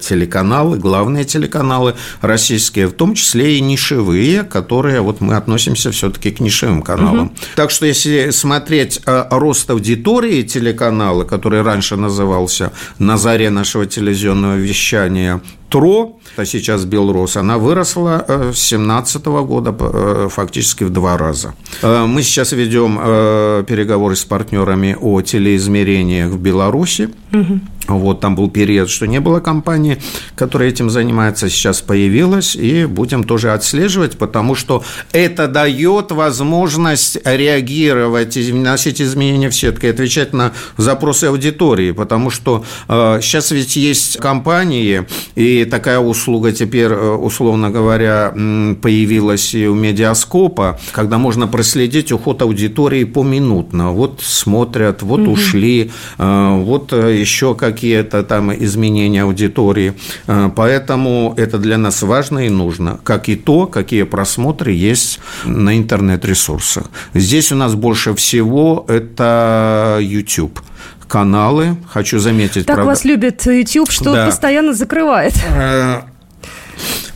телеканалы, 0.01 0.77
главные 0.77 1.23
телеканалы 1.23 1.95
российские, 2.19 2.87
в 2.87 2.91
том 2.91 3.15
числе 3.15 3.36
числе 3.37 3.57
и 3.57 3.61
нишевые, 3.61 4.43
которые 4.43 5.01
вот 5.01 5.21
мы 5.21 5.35
относимся 5.35 5.91
все-таки 5.91 6.31
к 6.31 6.39
нишевым 6.39 6.81
каналам. 6.81 7.27
Угу. 7.27 7.35
Так 7.55 7.71
что 7.71 7.85
если 7.85 8.31
смотреть 8.31 9.01
э, 9.05 9.25
рост 9.29 9.69
аудитории 9.69 10.41
телеканала, 10.41 11.23
который 11.23 11.61
раньше 11.61 11.95
назывался 11.95 12.71
«На 12.99 13.17
заре 13.17 13.49
нашего 13.49 13.85
телевизионного 13.85 14.55
вещания», 14.55 15.41
ТРО, 15.69 16.17
а 16.35 16.45
сейчас 16.45 16.85
Белрос, 16.85 17.37
она 17.37 17.57
выросла 17.57 18.25
с 18.27 18.69
2017 18.69 19.25
года 19.25 20.29
фактически 20.29 20.83
в 20.83 20.89
два 20.89 21.17
раза. 21.17 21.53
Мы 21.81 22.23
сейчас 22.23 22.51
ведем 22.53 22.95
переговоры 23.65 24.15
с 24.15 24.23
партнерами 24.25 24.97
о 24.99 25.21
телеизмерениях 25.21 26.31
в 26.31 26.39
Беларуси. 26.39 27.09
Угу. 27.33 27.59
Вот 27.87 28.19
там 28.19 28.35
был 28.35 28.49
период, 28.49 28.89
что 28.89 29.07
не 29.07 29.19
было 29.19 29.39
компании, 29.39 29.97
которая 30.35 30.69
этим 30.69 30.89
занимается, 30.89 31.49
сейчас 31.49 31.81
появилась, 31.81 32.55
и 32.55 32.85
будем 32.85 33.23
тоже 33.23 33.53
отслеживать, 33.53 34.17
потому 34.17 34.55
что 34.55 34.83
это 35.13 35.47
дает 35.47 36.11
возможность 36.11 37.17
реагировать, 37.23 38.35
вносить 38.35 39.01
изменения 39.01 39.49
в 39.49 39.55
сетку 39.55 39.85
и 39.85 39.89
отвечать 39.89 40.33
на 40.33 40.51
запросы 40.75 41.25
аудитории, 41.25 41.91
потому 41.91 42.29
что 42.29 42.65
э, 42.89 43.19
сейчас 43.21 43.51
ведь 43.51 43.75
есть 43.77 44.17
компании, 44.17 45.05
и 45.35 45.56
такая 45.65 45.99
услуга 45.99 46.51
теперь, 46.51 46.91
э, 46.91 47.15
условно 47.15 47.69
говоря, 47.69 48.31
появилась 48.81 49.53
и 49.53 49.67
у 49.67 49.75
медиаскопа, 49.75 50.79
когда 50.91 51.17
можно 51.17 51.47
проследить 51.47 52.11
уход 52.11 52.41
аудитории 52.41 53.05
поминутно. 53.05 53.91
Вот 53.91 54.21
смотрят, 54.21 55.03
вот 55.03 55.21
угу. 55.21 55.31
ушли, 55.31 55.91
э, 56.17 56.63
вот 56.63 56.91
э, 56.93 57.17
еще 57.17 57.55
как 57.55 57.77
какие-то 57.77 58.23
там 58.23 58.51
изменения 58.51 59.23
аудитории. 59.23 59.93
Поэтому 60.55 61.33
это 61.37 61.59
для 61.59 61.77
нас 61.77 62.01
важно 62.01 62.47
и 62.47 62.49
нужно, 62.49 62.99
как 63.03 63.29
и 63.29 63.35
то, 63.35 63.67
какие 63.67 64.03
просмотры 64.03 64.71
есть 64.71 65.19
на 65.45 65.77
интернет-ресурсах. 65.77 66.85
Здесь 67.13 67.51
у 67.51 67.55
нас 67.55 67.75
больше 67.75 68.15
всего 68.15 68.85
это 68.87 69.99
YouTube 70.01 70.59
каналы. 71.07 71.77
Хочу 71.89 72.19
заметить... 72.19 72.65
Так 72.65 72.75
правда... 72.77 72.91
вас 72.91 73.05
любит 73.05 73.45
YouTube, 73.45 73.91
что 73.91 74.13
да. 74.13 74.25
постоянно 74.27 74.73
закрывает. 74.73 75.33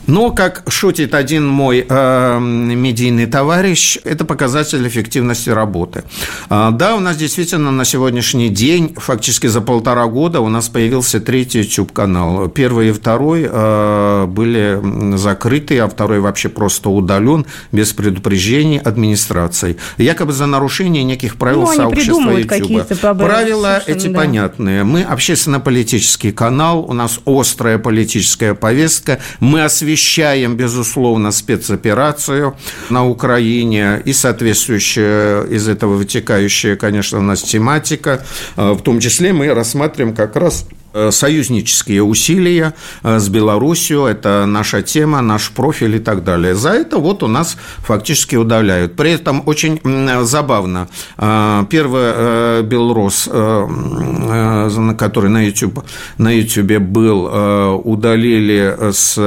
Но, 0.06 0.30
как 0.30 0.64
шутит 0.68 1.14
один 1.14 1.46
мой 1.46 1.86
э, 1.88 2.38
медийный 2.40 3.26
товарищ, 3.26 3.98
это 4.04 4.24
показатель 4.24 4.86
эффективности 4.86 5.50
работы. 5.50 6.02
Э, 6.50 6.70
да, 6.72 6.96
у 6.96 7.00
нас 7.00 7.16
действительно 7.16 7.70
на 7.70 7.84
сегодняшний 7.84 8.48
день, 8.48 8.94
фактически 8.96 9.46
за 9.46 9.60
полтора 9.60 10.06
года, 10.06 10.40
у 10.40 10.48
нас 10.48 10.68
появился 10.68 11.20
третий 11.20 11.60
YouTube-канал. 11.60 12.48
Первый 12.48 12.88
и 12.88 12.92
второй 12.92 13.46
э, 13.48 14.26
были 14.26 15.16
закрыты, 15.16 15.78
а 15.78 15.88
второй 15.88 16.20
вообще 16.20 16.48
просто 16.48 16.90
удален 16.90 17.46
без 17.70 17.92
предупреждений 17.92 18.78
администрацией. 18.78 19.76
Якобы 19.98 20.32
за 20.32 20.46
нарушение 20.46 21.04
неких 21.04 21.36
правил 21.36 21.62
ну, 21.62 21.74
сообщества 21.74 22.30
YouTube. 22.30 22.88
Правила 23.18 23.80
эти 23.86 24.08
да. 24.08 24.18
понятные. 24.18 24.82
Мы 24.82 25.02
общественно-политический 25.02 26.32
канал, 26.32 26.84
у 26.88 26.92
нас 26.92 27.20
острая 27.24 27.78
политическая 27.78 28.54
повестка, 28.54 29.20
мы 29.38 29.62
освещаем 29.62 29.91
освещаем, 29.92 30.56
безусловно, 30.56 31.32
спецоперацию 31.32 32.56
на 32.88 33.06
Украине 33.06 34.00
и 34.04 34.12
соответствующая 34.12 35.42
из 35.44 35.68
этого 35.68 35.96
вытекающая, 35.96 36.76
конечно, 36.76 37.18
у 37.18 37.22
нас 37.22 37.42
тематика. 37.42 38.24
В 38.56 38.80
том 38.80 39.00
числе 39.00 39.32
мы 39.32 39.52
рассматриваем 39.52 40.14
как 40.14 40.36
раз 40.36 40.66
союзнические 41.10 42.02
усилия 42.02 42.74
э, 43.02 43.18
с 43.18 43.28
Белоруссией, 43.28 44.10
это 44.10 44.46
наша 44.46 44.82
тема, 44.82 45.22
наш 45.22 45.50
профиль 45.50 45.96
и 45.96 45.98
так 45.98 46.24
далее. 46.24 46.54
За 46.54 46.70
это 46.70 46.98
вот 46.98 47.22
у 47.22 47.28
нас 47.28 47.56
фактически 47.78 48.36
удаляют. 48.36 48.96
При 48.96 49.10
этом 49.12 49.42
очень 49.46 49.80
забавно. 50.24 50.88
Э, 51.18 51.64
первый 51.70 52.62
Белрос, 52.62 53.28
который 54.98 55.30
на 55.30 55.46
YouTube, 55.46 55.84
на 56.18 56.30
YouTube 56.30 56.78
был, 56.78 57.80
удалили 57.84 58.92
с 58.92 59.18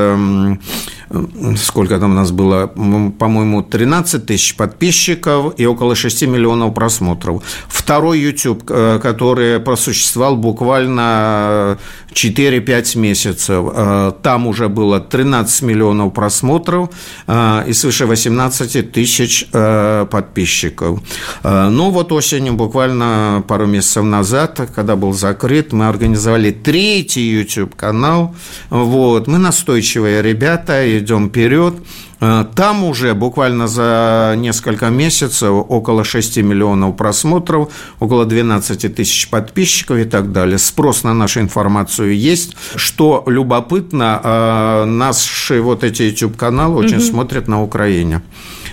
сколько 1.58 2.00
там 2.00 2.12
у 2.12 2.16
нас 2.16 2.32
было, 2.32 2.68
по-моему, 2.68 3.62
13 3.62 4.26
тысяч 4.26 4.56
подписчиков 4.56 5.54
и 5.58 5.66
около 5.66 5.96
6 5.96 6.24
миллионов 6.24 6.74
просмотров. 6.74 7.44
Второй 7.68 8.20
YouTube, 8.20 8.64
который 8.64 9.60
просуществовал 9.60 10.36
буквально 10.38 11.78
4-5 12.16 12.98
месяцев. 12.98 13.66
Э, 13.74 14.12
там 14.22 14.48
уже 14.48 14.70
было 14.70 15.00
13 15.00 15.62
миллионов 15.64 16.14
просмотров 16.14 16.90
э, 17.28 17.64
и 17.68 17.74
свыше 17.74 18.06
18 18.06 18.92
тысяч 18.92 19.48
э, 19.52 20.06
подписчиков. 20.10 21.00
Ну 21.44 21.90
вот 21.90 22.12
осенью, 22.12 22.54
буквально 22.54 23.44
пару 23.48 23.66
месяцев 23.66 24.04
назад, 24.04 24.60
когда 24.76 24.96
был 24.96 25.14
закрыт, 25.14 25.74
мы 25.74 25.88
организовали 25.88 26.52
третий 26.52 27.30
YouTube-канал. 27.32 28.36
Вот. 28.70 29.28
Мы 29.28 29.38
настойчивые 29.38 30.22
ребята, 30.22 30.86
идем 31.06 31.30
вперед. 31.30 31.76
Э, 32.20 32.46
там 32.56 32.84
уже 32.84 33.14
буквально 33.14 33.68
за 33.68 34.36
несколько 34.38 34.90
месяцев 34.90 35.52
около 35.70 36.04
6 36.04 36.38
миллионов 36.38 36.96
просмотров, 36.98 37.70
около 38.00 38.26
12 38.26 38.96
тысяч 38.96 39.30
подписчиков 39.30 39.98
и 39.98 40.06
так 40.06 40.32
далее. 40.32 40.58
Спрос 40.58 41.04
на 41.04 41.14
нашу 41.14 41.40
информацию 41.40 42.18
есть. 42.18 42.56
Что 42.76 43.24
любопытно, 43.28 44.22
э, 44.24 44.86
наши 44.86 45.62
вот 45.62 45.84
эти 45.84 46.04
YouTube-каналы 46.04 46.76
очень 46.76 46.98
угу. 46.98 47.06
смотрят 47.06 47.48
на 47.48 47.64
Украине. 47.64 48.22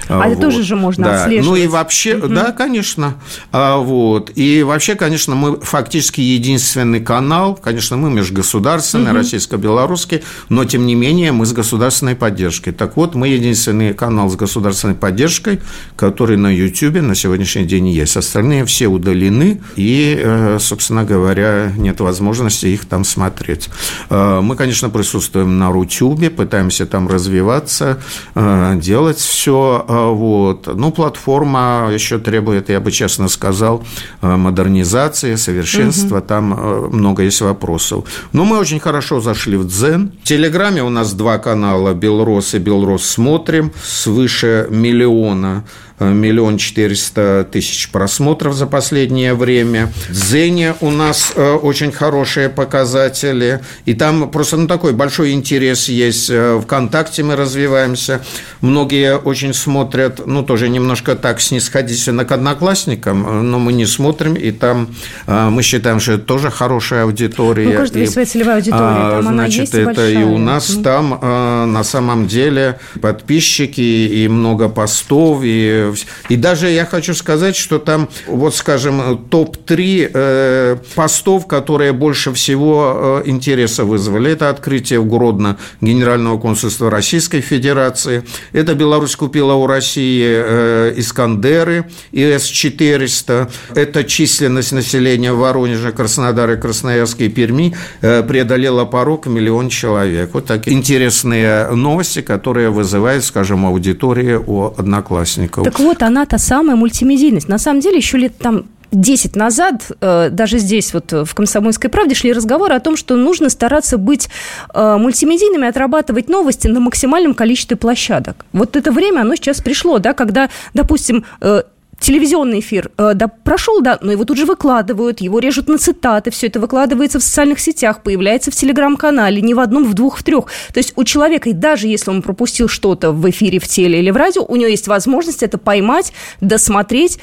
А 0.08 0.18
вот. 0.18 0.32
это 0.32 0.40
тоже 0.40 0.62
же 0.62 0.76
можно 0.76 1.04
да. 1.04 1.22
отслеживать. 1.22 1.46
Ну 1.46 1.56
и 1.64 1.66
вообще, 1.66 2.16
угу. 2.16 2.28
да, 2.28 2.52
конечно. 2.52 3.14
А, 3.52 3.78
вот. 3.78 4.32
И 4.34 4.62
вообще, 4.62 4.94
конечно, 4.94 5.34
мы 5.34 5.60
фактически 5.60 6.20
единственный 6.20 7.00
канал, 7.00 7.54
конечно, 7.54 7.96
мы 7.96 8.10
межгосударственный, 8.10 9.10
угу. 9.10 9.18
российско-белорусский, 9.18 10.22
но 10.48 10.64
тем 10.64 10.86
не 10.86 10.94
менее 10.94 11.32
мы 11.32 11.46
с 11.46 11.52
государственной 11.52 12.16
поддержкой. 12.16 12.72
Так 12.72 12.96
вот, 12.96 13.14
мы 13.14 13.28
единственный 13.28 13.94
канал 13.94 14.28
с 14.28 14.36
государственной 14.36 14.94
поддержкой, 14.94 15.60
который 15.96 16.36
на 16.36 16.48
YouTube 16.48 17.00
на 17.02 17.14
сегодняшний 17.14 17.64
день 17.64 17.88
есть. 17.88 18.16
Остальные 18.16 18.64
все 18.64 18.88
удалены, 18.88 19.60
и, 19.76 20.18
э, 20.20 20.58
собственно 20.60 21.04
говоря, 21.04 21.72
нет 21.76 22.00
возможности 22.00 22.66
их 22.66 22.86
там 22.86 23.04
смотреть. 23.04 23.68
Э, 24.10 24.40
мы, 24.40 24.56
конечно, 24.56 24.90
присутствуем 24.90 25.58
на 25.58 25.70
Рутюбе, 25.70 26.30
пытаемся 26.30 26.86
там 26.86 27.08
развиваться, 27.08 27.98
э, 28.34 28.74
делать 28.76 29.18
все 29.18 29.84
а, 29.88 29.91
вот. 29.92 30.68
Ну, 30.74 30.90
платформа 30.90 31.90
еще 31.92 32.18
требует, 32.18 32.68
я 32.70 32.80
бы 32.80 32.90
честно 32.90 33.28
сказал, 33.28 33.84
а, 34.20 34.36
модернизации, 34.36 35.34
совершенства. 35.36 36.18
Угу. 36.18 36.26
Там 36.26 36.54
а, 36.56 36.88
много 36.88 37.22
есть 37.22 37.40
вопросов. 37.40 38.04
Но 38.32 38.44
мы 38.44 38.58
очень 38.58 38.80
хорошо 38.80 39.20
зашли 39.20 39.56
в 39.56 39.66
Дзен. 39.66 40.12
В 40.22 40.26
Телеграме 40.26 40.82
у 40.82 40.90
нас 40.90 41.12
два 41.14 41.38
канала 41.38 41.94
«Белрос» 41.94 42.54
и 42.54 42.58
«Белрос 42.58 43.04
смотрим» 43.04 43.72
свыше 43.82 44.66
миллиона 44.70 45.64
миллион 46.10 46.58
четыреста 46.58 47.46
тысяч 47.50 47.90
просмотров 47.90 48.54
за 48.54 48.66
последнее 48.66 49.34
время. 49.34 49.92
В 50.08 50.12
Дзене 50.12 50.74
у 50.80 50.90
нас 50.90 51.32
э, 51.34 51.52
очень 51.52 51.92
хорошие 51.92 52.48
показатели. 52.48 53.60
И 53.84 53.94
там 53.94 54.30
просто 54.30 54.56
ну, 54.56 54.66
такой 54.66 54.92
большой 54.92 55.32
интерес 55.32 55.88
есть. 55.88 56.30
Э, 56.30 56.60
Вконтакте 56.62 57.22
мы 57.22 57.36
развиваемся. 57.36 58.22
Многие 58.60 59.16
очень 59.16 59.54
смотрят, 59.54 60.26
ну, 60.26 60.42
тоже 60.42 60.68
немножко 60.68 61.14
так 61.14 61.40
снисходительно 61.40 62.24
к 62.24 62.32
одноклассникам, 62.32 63.26
э, 63.26 63.42
но 63.42 63.58
мы 63.58 63.72
не 63.72 63.86
смотрим, 63.86 64.34
и 64.34 64.50
там 64.50 64.88
мы 65.26 65.62
считаем, 65.62 66.00
что 66.00 66.12
это 66.12 66.24
тоже 66.24 66.50
хорошая 66.50 67.04
аудитория. 67.04 67.68
Ну, 67.68 67.72
каждая 67.74 68.04
и, 68.04 68.06
своя 68.06 68.26
целевая 68.26 68.56
аудитория. 68.56 68.80
Там 68.80 69.22
значит, 69.22 69.28
она 69.28 69.46
есть 69.46 69.74
это 69.74 69.84
большая. 69.84 70.12
и 70.12 70.24
у 70.24 70.38
нас 70.38 70.70
mm 70.70 70.82
там 70.82 71.72
на 71.72 71.84
самом 71.84 72.26
деле 72.26 72.78
подписчики 73.00 73.80
и 73.80 74.28
много 74.28 74.68
постов, 74.68 75.42
и 75.44 75.91
и 76.28 76.36
даже 76.36 76.68
я 76.68 76.86
хочу 76.86 77.14
сказать, 77.14 77.56
что 77.56 77.78
там, 77.78 78.08
вот 78.26 78.54
скажем, 78.54 79.26
топ-3 79.30 80.10
э, 80.12 80.76
постов, 80.94 81.46
которые 81.46 81.92
больше 81.92 82.32
всего 82.32 83.22
э, 83.24 83.28
интереса 83.28 83.84
вызвали. 83.84 84.32
Это 84.32 84.50
открытие 84.50 85.00
в 85.00 85.06
Гродно 85.06 85.58
Генерального 85.80 86.38
консульства 86.38 86.90
Российской 86.90 87.40
Федерации. 87.40 88.24
Это 88.52 88.74
Беларусь 88.74 89.16
купила 89.16 89.54
у 89.54 89.66
России 89.66 90.24
э, 90.24 90.94
Искандеры 90.96 91.90
ИС-400. 92.12 93.50
Это 93.74 94.04
численность 94.04 94.72
населения 94.72 95.32
Воронежа, 95.32 95.92
Краснодара, 95.92 96.56
Красноярска 96.56 97.24
и 97.24 97.28
Перми 97.28 97.74
преодолела 98.00 98.84
порог 98.84 99.26
миллион 99.26 99.68
человек. 99.68 100.30
Вот 100.34 100.46
такие 100.46 100.76
интересные 100.76 101.70
новости, 101.70 102.20
которые 102.20 102.70
вызывают, 102.70 103.24
скажем, 103.24 103.66
аудитории 103.66 104.34
у 104.34 104.66
одноклассников. 104.66 105.71
Так 105.72 105.80
вот, 105.80 106.02
она 106.02 106.26
та 106.26 106.36
самая 106.36 106.76
мультимедийность. 106.76 107.48
На 107.48 107.56
самом 107.56 107.80
деле, 107.80 107.96
еще 107.96 108.18
лет 108.18 108.36
там 108.36 108.64
10 108.90 109.36
назад, 109.36 109.90
э, 110.02 110.28
даже 110.30 110.58
здесь, 110.58 110.92
вот 110.92 111.12
в 111.12 111.34
«Комсомольской 111.34 111.88
правде», 111.88 112.14
шли 112.14 112.30
разговоры 112.34 112.74
о 112.74 112.80
том, 112.80 112.94
что 112.94 113.16
нужно 113.16 113.48
стараться 113.48 113.96
быть 113.96 114.28
э, 114.74 114.96
мультимедийными, 114.98 115.66
отрабатывать 115.66 116.28
новости 116.28 116.68
на 116.68 116.78
максимальном 116.80 117.32
количестве 117.32 117.78
площадок. 117.78 118.44
Вот 118.52 118.76
это 118.76 118.92
время, 118.92 119.22
оно 119.22 119.34
сейчас 119.34 119.62
пришло, 119.62 119.98
да, 119.98 120.12
когда, 120.12 120.50
допустим, 120.74 121.24
э, 121.40 121.62
телевизионный 122.02 122.60
эфир, 122.60 122.90
э, 122.98 123.12
да, 123.14 123.28
прошел, 123.28 123.80
да, 123.80 123.98
но 124.02 124.12
его 124.12 124.24
тут 124.24 124.36
же 124.36 124.44
выкладывают, 124.44 125.20
его 125.20 125.38
режут 125.38 125.68
на 125.68 125.78
цитаты, 125.78 126.30
все 126.30 126.48
это 126.48 126.60
выкладывается 126.60 127.18
в 127.18 127.22
социальных 127.22 127.60
сетях, 127.60 128.02
появляется 128.02 128.50
в 128.50 128.54
телеграм-канале, 128.54 129.40
не 129.40 129.54
в 129.54 129.60
одном, 129.60 129.84
в 129.84 129.94
двух, 129.94 130.18
в 130.18 130.22
трех. 130.22 130.46
То 130.74 130.78
есть 130.78 130.92
у 130.96 131.04
человека, 131.04 131.48
и 131.48 131.52
даже 131.52 131.86
если 131.86 132.10
он 132.10 132.22
пропустил 132.22 132.68
что-то 132.68 133.12
в 133.12 133.30
эфире, 133.30 133.58
в 133.58 133.68
теле 133.68 134.00
или 134.00 134.10
в 134.10 134.16
радио, 134.16 134.44
у 134.44 134.56
него 134.56 134.68
есть 134.68 134.88
возможность 134.88 135.42
это 135.42 135.58
поймать, 135.58 136.12
досмотреть 136.40 137.18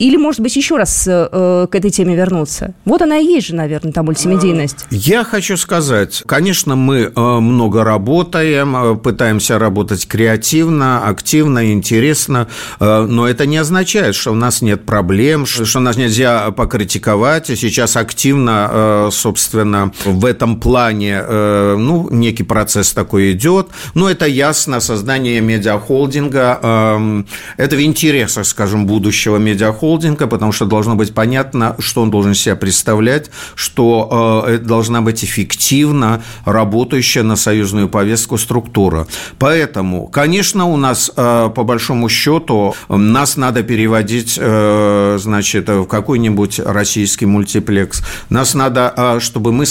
или, 0.00 0.16
может 0.16 0.40
быть, 0.40 0.56
еще 0.56 0.78
раз 0.78 1.06
э, 1.06 1.66
к 1.70 1.74
этой 1.74 1.90
теме 1.90 2.16
вернуться? 2.16 2.72
Вот 2.86 3.02
она 3.02 3.18
и 3.18 3.26
есть 3.26 3.48
же, 3.48 3.54
наверное, 3.54 3.92
та 3.92 4.02
мультимедийность. 4.02 4.86
Я 4.90 5.24
хочу 5.24 5.58
сказать, 5.58 6.22
конечно, 6.24 6.74
мы 6.74 7.12
э, 7.14 7.20
много 7.20 7.84
работаем, 7.84 8.74
э, 8.76 8.96
пытаемся 8.96 9.58
работать 9.58 10.08
креативно, 10.08 11.06
активно, 11.06 11.72
интересно, 11.72 12.48
э, 12.80 13.06
но 13.06 13.28
это 13.28 13.44
не 13.44 13.58
означает, 13.58 14.14
что 14.14 14.32
у 14.32 14.34
нас 14.34 14.62
нет 14.62 14.86
проблем, 14.86 15.44
что 15.44 15.80
нас 15.80 15.98
нельзя 15.98 16.50
покритиковать. 16.50 17.50
И 17.50 17.56
сейчас 17.56 17.96
активно, 17.96 19.08
собственно, 19.12 19.92
в 20.04 20.24
этом 20.24 20.60
плане, 20.60 21.22
ну, 21.22 22.08
некий 22.10 22.44
процесс 22.44 22.92
такой 22.92 23.32
идет. 23.32 23.68
Но 23.94 24.08
это 24.08 24.26
ясно, 24.26 24.80
создание 24.80 25.42
медиахолдинга, 25.42 26.58
эм, 26.62 27.26
это 27.58 27.76
в 27.76 27.82
интересах, 27.82 28.46
скажем, 28.46 28.86
будущего 28.86 29.36
медиахолдинга, 29.36 29.89
холдинга, 29.90 30.28
потому 30.28 30.52
что 30.52 30.66
должно 30.66 30.94
быть 30.94 31.12
понятно, 31.12 31.74
что 31.80 32.02
он 32.02 32.10
должен 32.10 32.34
себя 32.34 32.54
представлять, 32.54 33.30
что 33.56 34.44
э, 34.46 34.54
это 34.54 34.64
должна 34.64 35.00
быть 35.00 35.24
эффективно 35.24 36.22
работающая 36.44 37.24
на 37.24 37.34
союзную 37.34 37.88
повестку 37.88 38.38
структура. 38.38 39.08
Поэтому, 39.38 40.06
конечно, 40.06 40.66
у 40.66 40.76
нас, 40.76 41.10
э, 41.16 41.50
по 41.52 41.64
большому 41.64 42.08
счету, 42.08 42.74
нас 42.88 43.36
надо 43.36 43.64
переводить, 43.64 44.38
э, 44.40 45.18
значит, 45.20 45.68
в 45.68 45.86
какой-нибудь 45.86 46.60
российский 46.60 47.26
мультиплекс. 47.26 48.04
Нас 48.28 48.54
надо, 48.54 49.18
чтобы 49.20 49.52
мы 49.52 49.64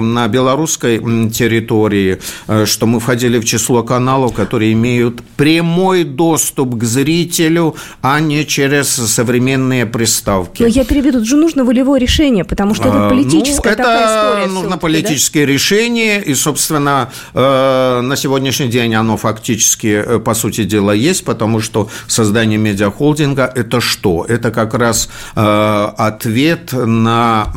на 0.00 0.28
белорусской 0.28 0.98
территории, 1.30 2.18
что 2.64 2.86
мы 2.86 3.00
входили 3.00 3.38
в 3.38 3.44
число 3.44 3.82
каналов, 3.82 4.32
которые 4.32 4.72
имеют 4.72 5.22
прямой 5.36 6.04
доступ 6.04 6.78
к 6.78 6.84
зрителю, 6.84 7.74
а 8.02 8.20
не 8.20 8.46
через 8.46 9.07
современные 9.08 9.86
приставки. 9.86 10.62
Но 10.62 10.68
я 10.68 10.84
переведу, 10.84 11.18
тут 11.18 11.28
же 11.28 11.36
нужно 11.36 11.64
волевое 11.64 12.00
решение, 12.00 12.44
потому 12.44 12.74
что 12.74 12.88
это 12.88 13.08
политическая 13.08 13.70
ну, 13.70 13.72
это 13.74 13.82
такая 13.82 14.46
история. 14.46 14.60
нужно 14.60 14.78
политическое 14.78 15.46
да? 15.46 15.52
решение, 15.52 16.22
и, 16.22 16.34
собственно, 16.34 17.10
э, 17.34 18.00
на 18.00 18.16
сегодняшний 18.16 18.68
день 18.68 18.94
оно 18.94 19.16
фактически, 19.16 20.02
э, 20.06 20.18
по 20.18 20.34
сути 20.34 20.64
дела, 20.64 20.92
есть, 20.92 21.24
потому 21.24 21.60
что 21.60 21.88
создание 22.06 22.58
медиахолдинга– 22.58 23.50
это 23.54 23.80
что? 23.80 24.24
Это 24.28 24.50
как 24.50 24.74
раз 24.74 25.08
э, 25.34 25.88
ответ 25.96 26.72
на 26.72 27.52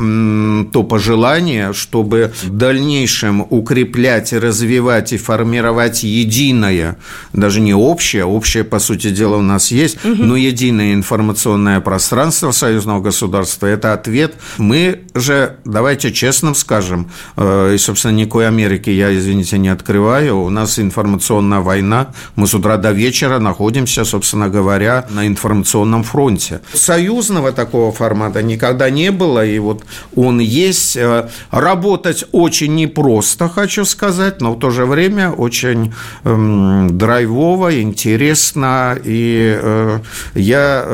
то 0.72 0.82
пожелание, 0.82 1.72
чтобы 1.72 2.32
в 2.42 2.50
дальнейшем 2.50 3.46
укреплять, 3.48 4.32
развивать 4.32 5.12
и 5.12 5.18
формировать 5.18 6.02
единое, 6.02 6.96
даже 7.32 7.60
не 7.60 7.74
общее, 7.74 8.24
общее, 8.24 8.64
по 8.64 8.78
сути 8.78 9.10
дела, 9.10 9.36
у 9.36 9.42
нас 9.42 9.70
есть, 9.70 10.04
угу. 10.04 10.22
но 10.22 10.36
единое 10.36 10.94
информационное 10.94 11.31
информационное 11.32 11.80
пространство 11.80 12.52
союзного 12.52 13.00
государства– 13.00 13.66
это 13.68 13.94
ответ. 13.94 14.34
Мы 14.58 15.00
же, 15.14 15.56
давайте 15.64 16.12
честным 16.12 16.54
скажем, 16.54 17.10
э, 17.36 17.72
и, 17.74 17.78
собственно, 17.78 18.12
никакой 18.12 18.46
Америки 18.46 18.90
я, 18.90 19.16
извините, 19.16 19.56
не 19.56 19.70
открываю, 19.70 20.38
у 20.38 20.50
нас 20.50 20.78
информационная 20.78 21.60
война, 21.60 22.08
мы 22.36 22.46
с 22.46 22.54
утра 22.54 22.76
до 22.76 22.92
вечера 22.92 23.38
находимся, 23.38 24.04
собственно 24.04 24.50
говоря, 24.50 25.06
на 25.08 25.26
информационном 25.26 26.04
фронте. 26.04 26.60
Союзного 26.74 27.52
такого 27.52 27.92
формата 27.92 28.42
никогда 28.42 28.90
не 28.90 29.10
было, 29.10 29.44
и 29.44 29.58
вот 29.58 29.84
он 30.14 30.38
есть. 30.38 30.96
Э, 30.96 31.28
работать 31.50 32.24
очень 32.32 32.74
непросто, 32.74 33.48
хочу 33.48 33.86
сказать, 33.86 34.42
но 34.42 34.52
в 34.52 34.58
то 34.58 34.70
же 34.70 34.84
время 34.84 35.30
очень 35.30 35.94
эм, 36.24 36.98
драйвово, 36.98 37.80
интересно, 37.80 38.98
и 39.02 39.58
э, 39.62 39.98
я 40.34 40.84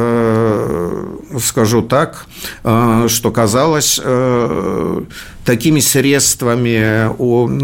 скажу 1.40 1.82
так, 1.82 2.26
э, 2.64 3.08
что 3.08 3.30
казалось 3.30 4.00
э, 4.04 5.00
такими 5.48 5.80
средствами, 5.80 7.08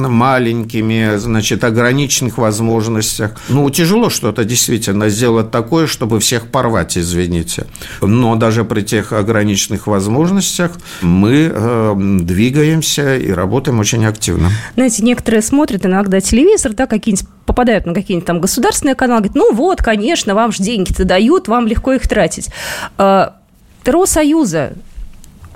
маленькими, 0.08 1.18
значит, 1.18 1.64
ограниченных 1.64 2.38
возможностях. 2.38 3.32
Ну, 3.50 3.68
тяжело 3.68 4.08
что-то 4.08 4.44
действительно 4.44 5.10
сделать 5.10 5.50
такое, 5.50 5.86
чтобы 5.86 6.18
всех 6.18 6.46
порвать, 6.46 6.96
извините. 6.96 7.66
Но 8.00 8.36
даже 8.36 8.64
при 8.64 8.80
тех 8.80 9.12
ограниченных 9.12 9.86
возможностях 9.86 10.72
мы 11.02 11.52
двигаемся 12.22 13.16
и 13.16 13.30
работаем 13.30 13.80
очень 13.80 14.06
активно. 14.06 14.48
Знаете, 14.76 15.02
некоторые 15.02 15.42
смотрят 15.42 15.84
иногда 15.84 16.22
телевизор, 16.22 16.72
да, 16.72 16.86
какие-нибудь 16.86 17.28
попадают 17.44 17.84
на 17.84 17.92
какие-нибудь 17.92 18.26
там 18.26 18.40
государственные 18.40 18.94
каналы, 18.94 19.20
говорят, 19.20 19.36
ну 19.36 19.52
вот, 19.52 19.82
конечно, 19.82 20.34
вам 20.34 20.52
же 20.52 20.62
деньги-то 20.62 21.04
дают, 21.04 21.48
вам 21.48 21.66
легко 21.66 21.92
их 21.92 22.08
тратить. 22.08 22.48
А, 22.96 23.36
ТРО 23.82 24.06
Союза 24.06 24.72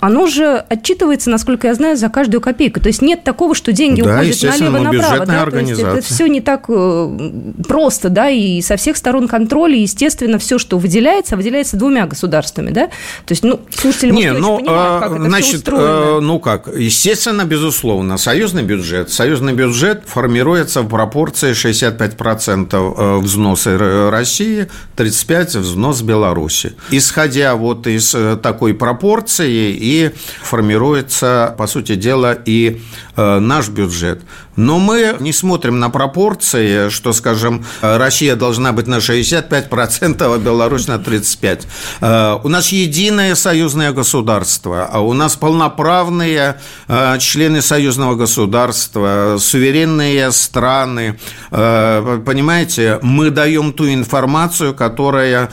оно 0.00 0.26
же 0.26 0.64
отчитывается, 0.68 1.30
насколько 1.30 1.66
я 1.66 1.74
знаю, 1.74 1.96
за 1.96 2.08
каждую 2.08 2.40
копейку. 2.40 2.80
То 2.80 2.88
есть 2.88 3.02
нет 3.02 3.24
такого, 3.24 3.54
что 3.54 3.72
деньги 3.72 4.02
да, 4.02 4.20
уходят 4.20 4.42
налево-направо. 4.42 5.26
Да? 5.26 5.46
То 5.46 5.58
есть 5.58 5.80
это 5.80 6.00
все 6.00 6.26
не 6.26 6.40
так 6.40 6.66
э, 6.68 7.30
просто, 7.66 8.08
да, 8.08 8.30
и 8.30 8.61
со 8.62 8.76
всех 8.76 8.96
сторон 8.96 9.28
контроля, 9.28 9.76
естественно, 9.76 10.38
все, 10.38 10.58
что 10.58 10.78
выделяется, 10.78 11.37
выделяется 11.37 11.76
двумя 11.76 12.06
государствами, 12.06 12.70
да? 12.70 12.87
То 12.87 13.32
есть, 13.32 13.42
ну, 13.42 13.61
слушатели, 13.74 14.11
не, 14.12 14.28
может, 14.28 14.40
ну, 14.40 14.58
понимают, 14.58 15.02
как 15.02 15.12
это 15.12 15.24
значит, 15.24 15.46
все 15.48 15.56
устроено. 15.56 16.20
ну 16.20 16.38
как, 16.38 16.68
естественно, 16.68 17.44
безусловно, 17.44 18.18
союзный 18.18 18.62
бюджет. 18.62 19.11
Союзный 19.11 19.52
бюджет 19.52 20.02
формируется 20.06 20.82
в 20.82 20.88
пропорции 20.88 21.52
65% 21.52 22.94
э, 22.96 23.18
взносы 23.18 23.76
России, 24.11 24.68
35% 24.96 25.58
взнос 25.58 26.02
Беларуси. 26.02 26.74
Исходя 26.90 27.56
вот 27.56 27.87
из 27.87 28.14
э, 28.14 28.37
такой 28.37 28.74
пропорции 28.74 29.88
и 29.88 30.11
формируется, 30.42 31.55
по 31.57 31.66
сути 31.66 31.94
дела, 31.94 32.37
и 32.44 32.83
э, 33.16 33.38
наш 33.38 33.68
бюджет. 33.70 34.20
Но 34.59 34.81
мы 34.81 35.14
не 35.21 35.33
смотрим 35.33 35.79
на 35.79 35.88
пропорции, 35.88 36.88
что, 36.88 37.12
скажем, 37.12 37.64
Россия 37.81 38.35
должна 38.35 38.73
быть 38.73 38.88
на 38.88 38.97
65%, 38.97 40.35
а 40.35 40.38
Беларусь 40.38 40.88
на 40.88 40.97
35%. 40.97 41.64
Э, 42.01 42.40
у 42.42 42.49
нас 42.49 42.71
единое 42.71 43.37
союзное 43.37 43.92
государство, 43.92 44.88
а 44.92 44.99
у 44.99 45.12
нас 45.12 45.37
полноправные 45.37 46.57
э, 46.88 47.18
члены 47.21 47.62
союзного 47.62 48.16
государства, 48.16 49.37
суверенные 49.38 50.33
страны. 50.33 51.21
Понимаете, 51.51 52.99
мы 53.03 53.31
даем 53.31 53.73
ту 53.73 53.88
информацию, 53.88 54.75
которая, 54.75 55.51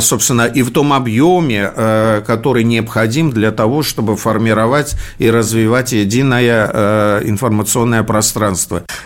собственно, 0.00 0.46
и 0.46 0.62
в 0.62 0.70
том 0.70 0.92
объеме, 0.92 2.22
который 2.26 2.62
необходим 2.62 3.30
для 3.30 3.50
того, 3.50 3.82
чтобы 3.82 4.16
формировать 4.16 4.94
и 5.18 5.30
развивать 5.30 5.92
единое 5.92 6.70
э, 6.72 7.22
информационное 7.24 8.04
пространство. 8.04 8.35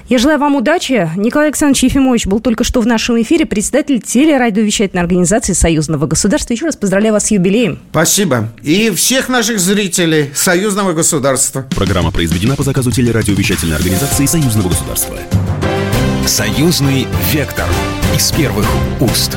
Я 0.08 0.18
желаю 0.18 0.38
вам 0.38 0.56
удачи. 0.56 1.10
Николай 1.16 1.48
Александрович 1.48 1.84
Ефимович 1.84 2.26
был 2.26 2.40
только 2.40 2.64
что 2.64 2.80
в 2.80 2.86
нашем 2.86 3.20
эфире, 3.22 3.46
председатель 3.46 4.00
телерадиовещательной 4.00 5.02
организации 5.02 5.52
Союзного 5.52 6.06
государства. 6.06 6.52
Еще 6.52 6.66
раз 6.66 6.76
поздравляю 6.76 7.14
вас 7.14 7.26
с 7.26 7.30
юбилеем. 7.30 7.78
Спасибо. 7.90 8.48
И 8.62 8.90
всех 8.90 9.28
наших 9.28 9.60
зрителей 9.60 10.30
Союзного 10.34 10.92
государства. 10.92 11.66
Программа 11.74 12.10
произведена 12.10 12.56
по 12.56 12.62
заказу 12.62 12.90
телерадиовещательной 12.90 13.76
организации 13.76 14.26
Союзного 14.26 14.68
государства. 14.68 15.16
Союзный 16.26 17.06
вектор 17.32 17.66
из 18.16 18.30
первых 18.32 18.66
уст. 19.00 19.36